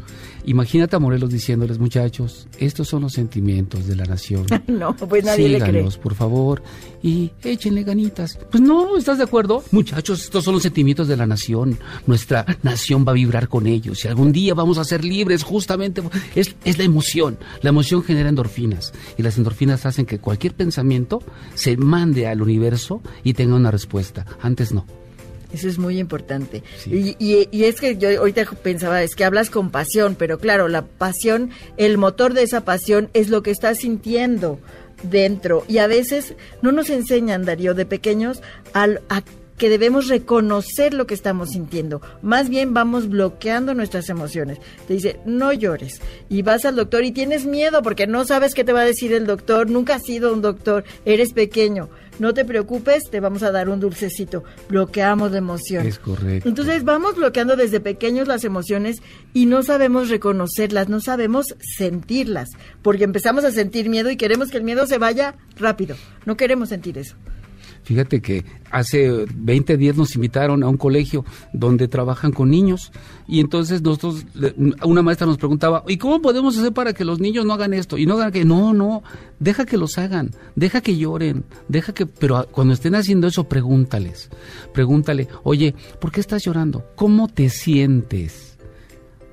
[0.47, 4.47] Imagínate a Morelos diciéndoles, muchachos, estos son los sentimientos de la nación.
[4.69, 5.73] no, pues nadie le cree.
[5.73, 6.63] Síganos, por favor,
[7.03, 8.39] y échenle ganitas.
[8.51, 9.65] Pues no, ¿estás de acuerdo?
[9.73, 11.79] Muchachos, estos son los sentimientos de la nación.
[12.07, 14.05] Nuestra nación va a vibrar con ellos.
[14.05, 16.01] Y algún día vamos a ser libres, justamente.
[16.37, 17.39] Es, es la emoción.
[17.63, 18.93] La emoción genera endorfinas.
[19.19, 21.23] Y las endorfinas hacen que cualquier pensamiento
[21.55, 24.25] se mande al universo y tenga una respuesta.
[24.41, 24.87] Antes no.
[25.53, 26.63] Eso es muy importante.
[26.87, 30.69] Y, y- y es que yo ahorita pensaba, es que hablas con pasión, pero claro,
[30.69, 34.59] la pasión, el motor de esa pasión es lo que estás sintiendo
[35.03, 35.65] dentro.
[35.69, 38.43] Y a veces no nos enseñan, Darío, de pequeños,
[38.73, 39.23] al- a
[39.57, 42.01] que debemos reconocer lo que estamos sintiendo.
[42.23, 44.59] Más bien vamos bloqueando nuestras emociones.
[44.87, 46.01] Te dice, no llores.
[46.29, 49.13] Y vas al doctor y tienes miedo porque no sabes qué te va a decir
[49.13, 49.71] el doctor.
[49.71, 50.85] Nunca has sido un doctor.
[51.05, 51.89] Eres pequeño.
[52.19, 54.43] No te preocupes, te vamos a dar un dulcecito.
[54.71, 55.87] Bloqueamos la emoción.
[55.87, 56.49] Es correcto.
[56.49, 59.03] Entonces vamos bloqueando desde pequeños las emociones
[59.35, 62.49] y no sabemos reconocerlas, no sabemos sentirlas,
[62.81, 65.97] porque empezamos a sentir miedo y queremos que el miedo se vaya rápido.
[66.25, 67.17] No queremos sentir eso.
[67.87, 72.91] Fíjate que hace 20 días nos invitaron a un colegio donde trabajan con niños
[73.29, 74.27] y entonces nosotros,
[74.83, 77.97] una maestra nos preguntaba, ¿y cómo podemos hacer para que los niños no hagan esto?
[77.97, 79.05] Y no hagan que, no, no,
[79.39, 84.31] deja que los hagan, deja que lloren, deja que, pero cuando estén haciendo eso, pregúntales,
[84.75, 86.85] pregúntale, oye, ¿por qué estás llorando?
[86.97, 88.56] ¿Cómo te sientes?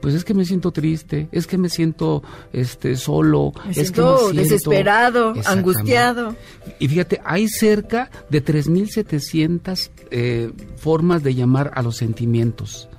[0.03, 4.17] Pues es que me siento triste, es que me siento este solo, Me es siento
[4.17, 6.35] que me siento desesperado, angustiado.
[6.77, 12.89] Y fíjate, hay cerca de 3.700 eh, formas de llamar a los sentimientos.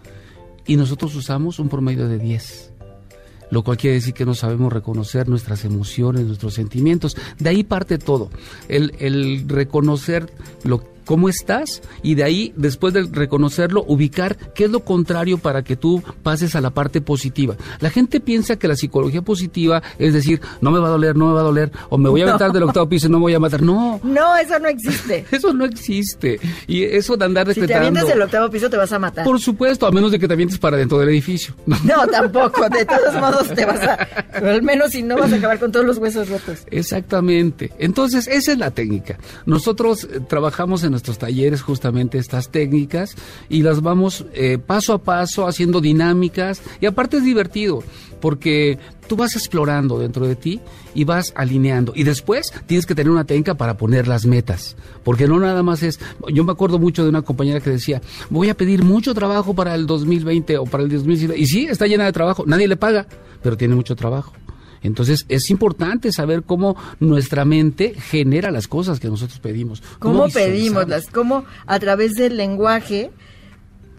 [0.67, 2.73] Y nosotros usamos un promedio de 10.
[3.51, 7.19] Lo cual quiere decir que no sabemos reconocer nuestras emociones, nuestros sentimientos.
[7.39, 8.31] De ahí parte todo.
[8.67, 10.33] El, el reconocer
[10.63, 15.63] lo cómo estás y de ahí, después de reconocerlo, ubicar qué es lo contrario para
[15.63, 17.57] que tú pases a la parte positiva.
[17.81, 21.29] La gente piensa que la psicología positiva es decir, no me va a doler, no
[21.29, 22.31] me va a doler, o me voy a No.
[22.31, 23.63] aventar del octavo piso y no me voy a matar.
[23.63, 25.25] No, No, eso no existe.
[25.31, 26.41] eso no existe.
[26.67, 29.25] Y eso de andar Si te avientas del octavo piso te vas a matar.
[29.25, 31.55] Por supuesto, a menos de que te avientes para dentro del edificio.
[31.67, 31.77] No.
[31.85, 32.69] No, tampoco.
[32.69, 33.95] De todos modos te vas a...
[34.35, 36.61] al menos si no vas a acabar con todos los huesos rotos.
[36.71, 37.71] Exactamente.
[37.79, 39.19] Entonces, esa es la técnica.
[39.47, 43.16] Nosotros eh, trabajamos en nuestros talleres justamente estas técnicas
[43.49, 46.62] y las vamos eh, paso a paso haciendo dinámicas.
[46.80, 47.82] Y aparte es divertido
[48.20, 48.78] porque
[49.09, 50.61] tú vas explorando dentro de ti
[50.95, 51.92] y vas alineando.
[51.95, 55.82] Y después tienes que tener una técnica para poner las metas porque no nada más
[55.82, 56.01] es
[56.32, 59.74] yo me acuerdo mucho de una compañera que decía voy a pedir mucho trabajo para
[59.74, 63.07] el 2020 o para el 2019 y sí está llena de trabajo nadie le paga
[63.42, 64.32] pero tiene mucho trabajo
[64.85, 69.82] entonces es importante saber cómo nuestra mente genera las cosas que nosotros pedimos.
[69.99, 70.35] ¿Cómo visualizamos.
[70.59, 71.07] pedimos las?
[71.09, 73.11] ¿Cómo a través del lenguaje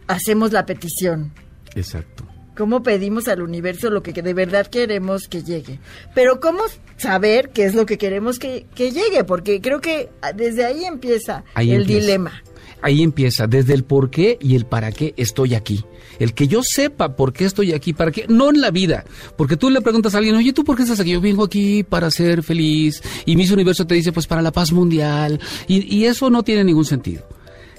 [0.07, 1.33] hacemos la petición?
[1.75, 2.23] Exacto.
[2.55, 5.79] ¿Cómo pedimos al universo lo que de verdad queremos que llegue?
[6.13, 6.61] Pero ¿cómo
[6.95, 9.25] saber qué es lo que queremos que, que llegue?
[9.25, 12.01] Porque creo que ah, desde ahí empieza Ahí el empieza.
[12.01, 12.43] dilema.
[12.81, 15.83] Ahí empieza, desde el por qué y el para qué estoy aquí.
[16.19, 19.05] El que yo sepa por qué estoy aquí, para qué, no en la vida.
[19.37, 21.11] Porque tú le preguntas a alguien, oye, ¿tú por qué estás aquí?
[21.11, 23.01] Yo vengo aquí para ser feliz.
[23.25, 25.39] Y Miss Universo te dice, pues para la paz mundial.
[25.67, 27.27] Y, eso no tiene ningún sentido.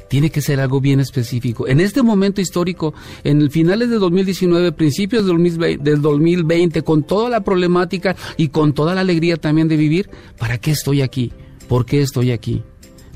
[0.08, 1.66] Tiene que ser algo bien específico.
[1.66, 7.28] En este momento histórico, en finales de 2019, principios del 2020, del 2020, con toda
[7.28, 10.08] la problemática y con toda la alegría también de vivir,
[10.38, 11.32] ¿para qué estoy aquí?
[11.68, 12.62] ¿Por qué estoy aquí?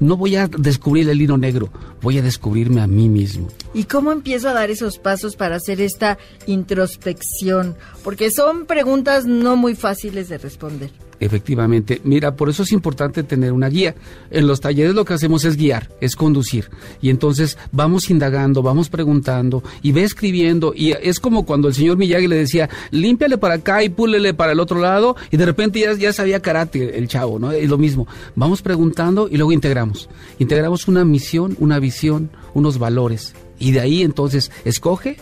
[0.01, 1.70] No voy a descubrir el hilo negro,
[2.01, 3.48] voy a descubrirme a mí mismo.
[3.74, 7.76] ¿Y cómo empiezo a dar esos pasos para hacer esta introspección?
[8.03, 10.90] Porque son preguntas no muy fáciles de responder.
[11.21, 13.95] Efectivamente, mira, por eso es importante tener una guía.
[14.31, 16.71] En los talleres lo que hacemos es guiar, es conducir.
[17.03, 20.73] Y entonces vamos indagando, vamos preguntando y ve escribiendo.
[20.75, 24.53] Y es como cuando el señor Miyagi le decía, límpiale para acá y púlele para
[24.53, 25.14] el otro lado.
[25.31, 27.53] Y de repente ya, ya sabía karate el chavo, ¿no?
[27.53, 28.09] Es lo mismo.
[28.35, 30.09] Vamos preguntando y luego integramos.
[30.39, 33.35] Integramos una misión, una visión, unos valores.
[33.59, 35.18] Y de ahí entonces escoge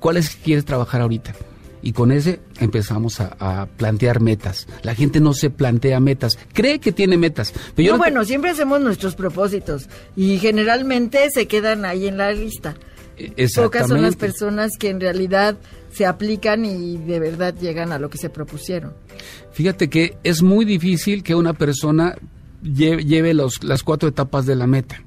[0.00, 1.34] cuáles quieres trabajar ahorita
[1.82, 4.66] y con ese empezamos a, a plantear metas.
[4.82, 7.52] La gente no se plantea metas, cree que tiene metas.
[7.74, 12.32] Pero yo No, bueno, siempre hacemos nuestros propósitos y generalmente se quedan ahí en la
[12.32, 12.76] lista.
[13.54, 15.56] Pocas son las personas que en realidad
[15.92, 18.94] se aplican y de verdad llegan a lo que se propusieron.
[19.52, 22.16] Fíjate que es muy difícil que una persona
[22.62, 25.02] lleve, lleve los, las cuatro etapas de la meta.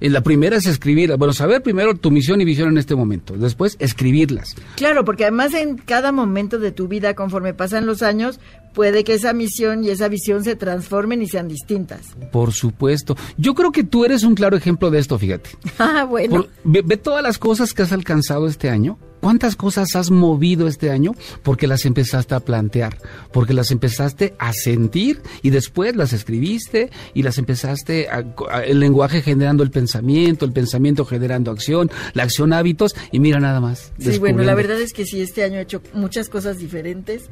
[0.00, 1.16] La primera es escribirla.
[1.16, 3.34] Bueno, saber primero tu misión y visión en este momento.
[3.36, 4.54] Después, escribirlas.
[4.76, 8.38] Claro, porque además en cada momento de tu vida, conforme pasan los años,
[8.74, 12.08] puede que esa misión y esa visión se transformen y sean distintas.
[12.30, 13.16] Por supuesto.
[13.38, 15.50] Yo creo que tú eres un claro ejemplo de esto, fíjate.
[15.78, 16.36] Ah, bueno.
[16.36, 18.98] Por- ve, ve todas las cosas que has alcanzado este año.
[19.26, 21.10] ¿Cuántas cosas has movido este año?
[21.42, 22.96] Porque las empezaste a plantear,
[23.32, 28.78] porque las empezaste a sentir y después las escribiste y las empezaste a, a- el
[28.78, 33.92] lenguaje generando el pensamiento, el pensamiento generando acción, la acción hábitos y mira nada más.
[33.98, 37.24] Sí, bueno, la verdad es que sí, este año he hecho muchas cosas diferentes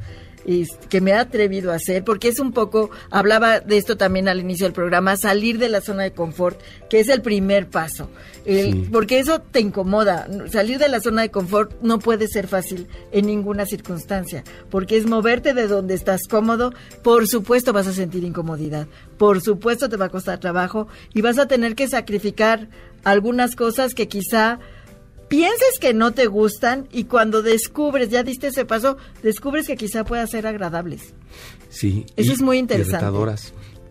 [0.89, 4.39] que me he atrevido a hacer, porque es un poco, hablaba de esto también al
[4.39, 8.11] inicio del programa, salir de la zona de confort, que es el primer paso,
[8.45, 8.89] El- Sí.
[8.91, 13.27] porque eso te incomoda, salir de la zona de confort no puede ser fácil en
[13.27, 16.73] ninguna circunstancia, porque es moverte de donde estás cómodo,
[17.03, 21.37] por supuesto vas a sentir incomodidad, por supuesto te va a costar trabajo y vas
[21.37, 22.67] a tener que sacrificar
[23.03, 24.59] algunas cosas que quizá
[25.27, 30.03] pienses que no te gustan y cuando descubres, ya diste ese paso, descubres que quizá
[30.03, 31.13] puedan ser agradables.
[31.69, 32.05] Sí.
[32.15, 33.05] Eso es muy y interesante.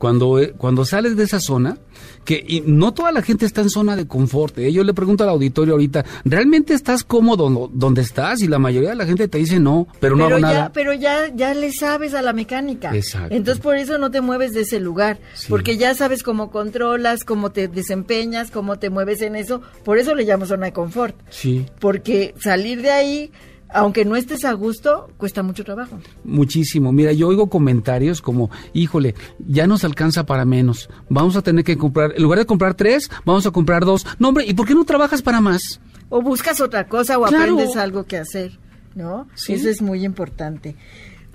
[0.05, 1.79] Cuando, eh, cuando sales de esa zona,
[2.27, 4.59] que y no toda la gente está en zona de confort.
[4.59, 4.71] ¿eh?
[4.71, 8.43] Yo le pregunto al auditorio ahorita, ¿realmente estás cómodo donde estás?
[8.43, 10.73] Y la mayoría de la gente te dice no, pero no pero hago ya, nada.
[10.75, 12.95] pero ya, ya le sabes a la mecánica.
[12.95, 13.35] Exacto.
[13.35, 15.47] Entonces por eso no te mueves de ese lugar, Sí.
[15.49, 19.63] porque ya sabes cómo controlas, cómo te desempeñas, cómo te mueves en eso.
[19.87, 23.33] Por eso le llamo zona de confort, Sí, porque salir de ahí,
[23.75, 25.99] aunque no estés a gusto, cuesta mucho trabajo.
[26.25, 26.93] muchísimo.
[26.93, 29.15] Mira, yo oigo comentarios como, híjole,
[29.47, 30.89] ya nos alcanza para menos.
[31.11, 34.07] Vamos a tener que comprar, en lugar de comprar tres, vamos a comprar dos.
[34.19, 35.81] No, hombre, ¿y por qué no trabajas para más?
[36.09, 37.43] O buscas otra cosa o Claro.
[37.55, 38.59] aprendes algo que hacer.
[38.95, 39.27] ¿no?
[39.35, 39.55] Sí.
[39.55, 40.77] Eso es muy importante.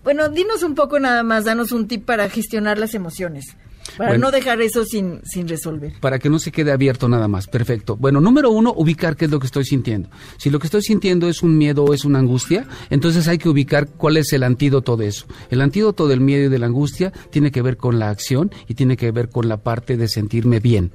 [0.03, 3.57] Bueno, dinos un poco nada más, danos un tip para gestionar las emociones,
[3.97, 4.25] para Bueno.
[4.27, 5.93] no dejar eso sin, sin resolver.
[5.99, 7.47] para que no se quede abierto nada más.
[7.47, 7.95] Perfecto.
[7.97, 10.09] Bueno, número uno, ubicar qué es lo que estoy sintiendo.
[10.37, 13.49] Si lo que estoy sintiendo es un miedo o es una angustia, entonces hay que
[13.49, 15.25] ubicar cuál es el antídoto de eso.
[15.49, 18.73] El antídoto del miedo y de la angustia tiene que ver con la acción y
[18.75, 20.91] tiene que ver con la parte de sentirme bien.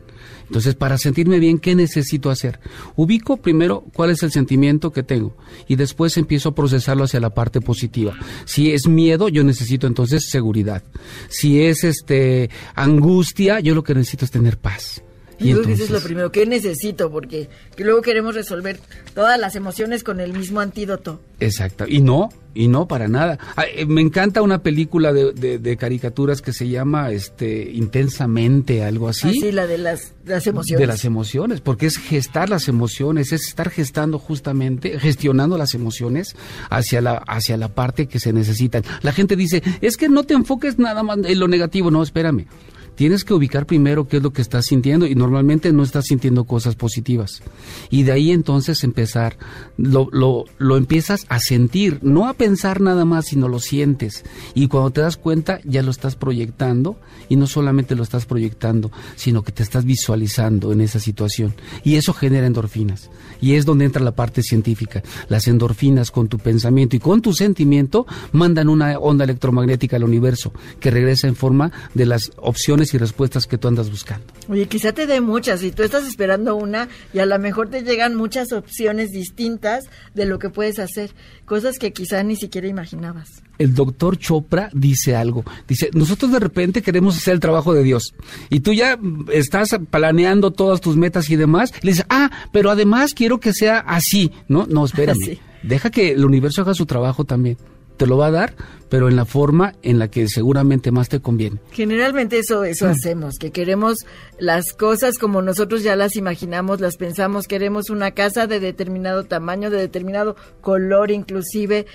[0.47, 2.61] Entonces, para sentirme bien, ¿qué necesito hacer?
[2.97, 5.37] Ubico primero cuál es el sentimiento que tengo
[5.69, 8.15] y después empiezo a procesarlo hacia la parte positiva.
[8.45, 10.83] Si es miedo, yo necesito entonces seguridad.
[11.29, 15.03] Si es este angustia, yo lo que necesito es tener paz.
[15.39, 18.79] Y creo que eso es entonces- lo primero que necesito, porque que luego queremos resolver
[19.15, 21.21] todas las emociones con el mismo antídoto.
[21.41, 21.85] Exacto.
[21.89, 23.39] Y no, y no para nada.
[23.57, 28.85] Ah, eh, me encanta una película de, de- de caricaturas que se llama este Intensamente,
[28.85, 29.29] algo así.
[29.31, 30.81] Así, la de las, las emociones.
[30.81, 36.37] De las emociones, porque es gestar las emociones, es estar gestando justamente, gestionando las emociones
[36.71, 38.85] hacia la, hacia la parte que se necesitan.
[39.03, 42.47] La gente dice, es que no te enfoques nada más en lo negativo, no, espérame.
[42.95, 46.45] Tienes que ubicar primero qué es lo que estás sintiendo y normalmente no estás sintiendo
[46.45, 47.43] cosas positivas.
[47.91, 49.37] Y de ahí entonces empezar,
[49.77, 54.25] lo, lo, lo empiezas a sentir, no a pensar nada más, sino lo sientes.
[54.55, 56.97] Y cuando te das cuenta ya lo estás proyectando
[57.29, 61.55] y no solamente lo estás proyectando, sino que te estás visualizando en esa situación.
[61.83, 63.11] Y eso genera endorfinas.
[63.41, 65.03] Y es donde entra la parte científica.
[65.29, 70.53] Las endorfinas con tu pensamiento y con tu sentimiento mandan una onda electromagnética al universo
[70.81, 74.27] que regresa en forma de las opciones y respuestas que tú andas buscando.
[74.49, 77.83] Oye, quizá te dé muchas y tú estás esperando una y a lo mejor te
[77.83, 81.13] llegan muchas opciones distintas de lo que puedes hacer,
[81.47, 83.43] cosas que quizá ni siquiera imaginabas.
[83.59, 85.45] el doctor Chopra dice algo.
[85.69, 88.15] Dice, nosotros de repente queremos hacer el trabajo de Dios.
[88.51, 91.73] Y tú ya mm, estás planeando todas tus metas y demás.
[91.83, 94.33] Y le dices, ah, pero además quiero que sea así.
[94.49, 95.15] No, no, espérame.
[95.25, 95.39] Sí.
[95.63, 97.57] Deja que el universo haga su trabajo también.
[97.97, 98.55] Te lo va a dar,
[98.89, 101.59] pero en la forma en la que seguramente más te conviene.
[101.71, 103.99] Generalmente eso eso hacemos, que queremos
[104.39, 109.71] las cosas como nosotros ya las imaginamos, las pensamos, queremos una casa de determinado tamaño,
[109.71, 111.87] de determinado color inclusive,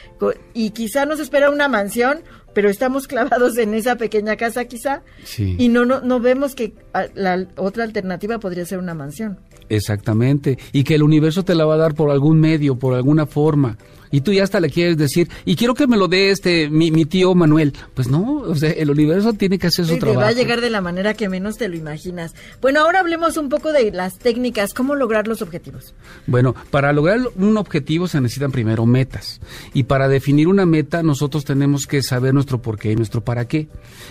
[0.54, 2.20] y quizá nos espera una mansión,
[2.54, 5.56] pero estamos clavados en esa pequeña casa quizá, Sí.
[5.60, 6.74] y no, no, no vemos que
[7.14, 9.38] la otra alternativa podría ser una mansión.
[9.70, 10.58] Exactamente.
[10.72, 13.78] Y que el universo te la va a dar por algún medio, por alguna forma.
[14.12, 16.92] Y tú ya hasta le quieres decir, y quiero que me lo dé este mi,
[16.92, 17.74] mi tío Manuel.
[17.94, 20.22] Pues no, o sea, el universo tiene que hacer su Sí, te trabajo.
[20.22, 22.34] va a llegar de la manera que menos te lo imaginas.
[22.62, 25.94] Bueno, ahora hablemos un poco de las técnicas, cómo lograr los objetivos.
[26.28, 29.40] Bueno, para lograr un objetivo se necesitan primero metas.
[29.74, 33.48] Y para definir una meta nosotros tenemos que saber nuestro por qué y nuestro para
[33.48, 33.68] qué.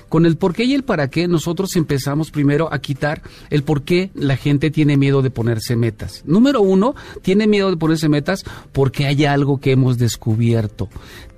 [0.09, 3.82] Con el por qué y el para qué nosotros empezamos primero a quitar el por
[3.82, 6.22] qué la gente tiene miedo de ponerse metas.
[6.26, 10.91] Número uno, tiene miedo de ponerse metas porque hay algo que hemos descubierto.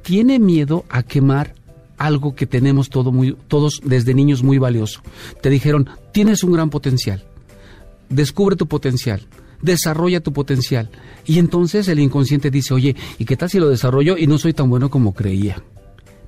[0.03, 1.55] Tiene miedo a quemar
[1.99, 5.03] algo que tenemos todo muy, todos desde niños muy valioso.
[5.41, 7.23] Te dijeron, tienes un gran potencial
[8.11, 9.23] descubre tu potencial,
[9.63, 10.91] desarrolla tu potencial.
[11.25, 14.53] Y entonces el inconsciente dice, oye, ¿y qué tal si lo desarrollo y no soy
[14.53, 15.63] tan bueno como creía?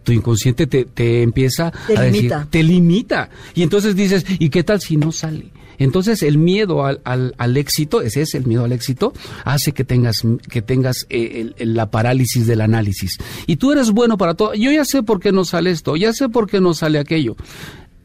[0.05, 2.37] Tu inconsciente te, te empieza Te a limita.
[2.37, 3.31] decir, te limita.
[3.55, 5.51] Y entonces dices, ¿y qué tal si no sale?
[5.83, 9.13] Entonces el miedo al, al, al éxito, ese es el miedo al éxito,
[9.45, 13.19] hace que tengas, que tengas eh, la parálisis del análisis.
[13.47, 14.55] Y tú eres bueno para todo.
[14.55, 17.37] Yo ya sé por qué no sale esto, ya sé por qué no sale aquello.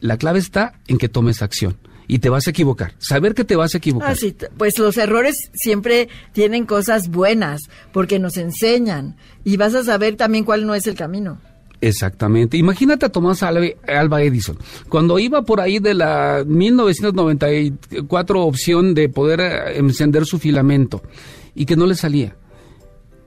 [0.00, 1.76] La clave está en que tomes acción.
[2.10, 2.94] Y te vas a equivocar.
[2.98, 4.16] Saber que te vas a equivocar.
[4.16, 7.60] Ah, pues los errores siempre tienen cosas buenas
[7.92, 11.38] porque nos enseñan y vas a saber también cuál no es el camino.
[11.80, 12.56] Exactamente.
[12.56, 14.58] Imagínate a Tomás Alva Edison.
[14.88, 21.02] Cuando iba por ahí de la 1994 opción de poder eh, encender su filamento
[21.54, 22.36] y que no le salía.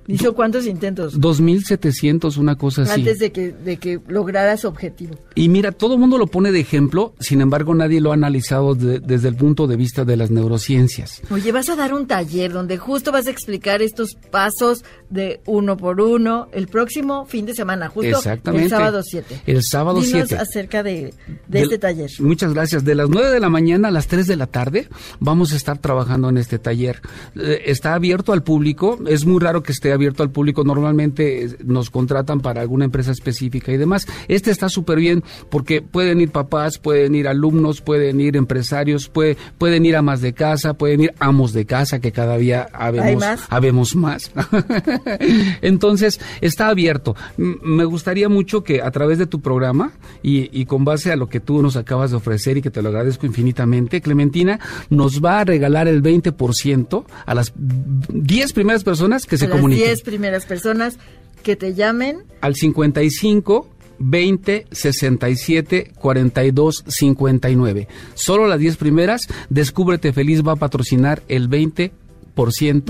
[0.08, 1.20] ¿Hizo cuántos intentos?
[1.20, 2.91] 2700, una cosa así.
[3.02, 5.16] Antes de que, de que lograra su objetivo.
[5.36, 8.76] Y mira, todo el mundo lo pone de ejemplo, sin embargo nadie lo ha analizado
[8.76, 11.22] de- desde el punto de vista de las neurociencias.
[11.30, 15.78] Oye, vas a dar un taller donde justo vas a explicar estos pasos de uno
[15.78, 18.66] por uno el próximo fin de semana, justo Exactamente.
[18.66, 19.41] el sábado 7.
[19.45, 20.36] El sábado Dinos 7.
[20.38, 21.14] acerca de, de
[21.47, 22.10] Del- este taller.
[22.20, 22.84] Muchas gracias.
[22.84, 24.88] De las 9 de la mañana a las 3 de la tarde
[25.20, 27.02] vamos a estar trabajando en este taller.
[27.36, 28.99] Eh, está abierto al público.
[29.08, 30.64] Es muy raro que esté abierto al público.
[30.64, 34.08] Normalmente eh, nos contratan para alguna empresa específica y demás.
[34.28, 39.38] Este está súper bien porque pueden ir papás, pueden ir alumnos, pueden ir empresarios, puede-
[39.58, 43.42] pueden ir amas de casa, pueden ir amos de casa, que cada día habemos, más?
[43.50, 44.32] habemos más.
[45.62, 47.16] Entonces, está abierto.
[47.38, 49.92] M- Me gustaría mucho que a través de tu programa
[50.24, 52.82] y, y con base a lo que tú nos acabas de ofrecer y que te
[52.82, 59.26] lo agradezco infinitamente, Clementina nos va a regalar el 20% a las 10 primeras personas
[59.26, 59.81] que se a comuniquen.
[59.84, 60.98] 10 primeras personas
[61.44, 62.24] Que te llamen.
[62.42, 63.68] Al 55
[64.04, 67.88] 20 67 42 59.
[68.16, 71.92] Solo las 10 primeras, Descúbrete Feliz va a patrocinar el 20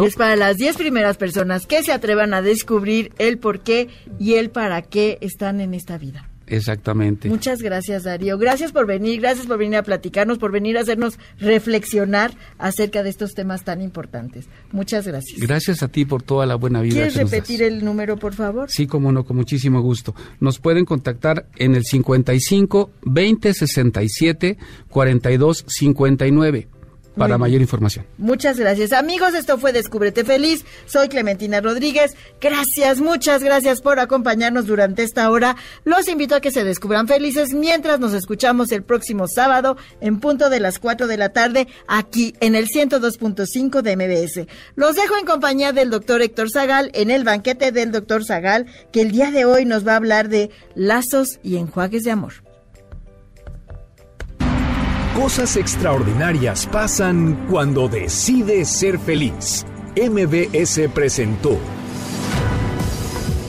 [0.05, 3.89] Es para las 10 primeras personas que se atrevan a descubrir el por qué
[4.19, 6.30] y el para qué están en esta vida.
[6.51, 7.29] Exactamente.
[7.29, 8.37] Muchas gracias, Darío.
[8.37, 13.09] Gracias por venir, gracias por venir a platicarnos, por venir a hacernos reflexionar acerca de
[13.09, 14.47] estos temas tan importantes.
[14.71, 15.39] Muchas gracias.
[15.39, 16.95] Gracias a ti por toda la buena vida.
[16.95, 17.39] ¿Quieres que nos das.
[17.39, 18.69] repetir el número, por favor?
[18.69, 20.13] Sí, como no, con muchísimo gusto.
[20.39, 24.57] Nos pueden contactar en el 55 20 67
[24.89, 26.67] 42 59
[27.15, 28.05] para mayor información.
[28.17, 28.93] Muchas gracias.
[28.93, 30.65] Amigos, esto fue Descúbrete Feliz.
[30.85, 32.15] Soy Clementina Rodríguez.
[32.39, 35.55] Gracias, muchas gracias por acompañarnos durante esta hora.
[35.83, 40.49] Los invito a que se descubran felices mientras nos escuchamos el próximo sábado en punto
[40.49, 44.47] de las 4 de la tarde aquí en el 102.5 de MBS.
[44.75, 49.01] Los dejo en compañía del doctor Héctor Zagal en el banquete del doctor Zagal que
[49.01, 52.50] el día de hoy nos va a hablar de lazos y enjuagues de amor.
[55.15, 59.65] Cosas extraordinarias pasan cuando decides ser feliz.
[59.95, 61.59] MBS presentó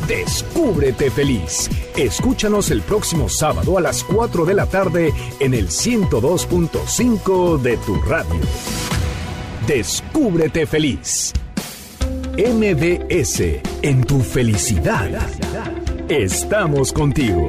[0.09, 1.71] Descúbrete feliz.
[1.97, 7.95] Escúchanos el próximo sábado a las 4 de la tarde en el 102.5 de tu
[8.03, 8.41] radio.
[9.67, 11.33] Descúbrete feliz.
[12.37, 13.41] MBS
[13.83, 15.11] en tu felicidad.
[16.09, 17.49] Estamos contigo.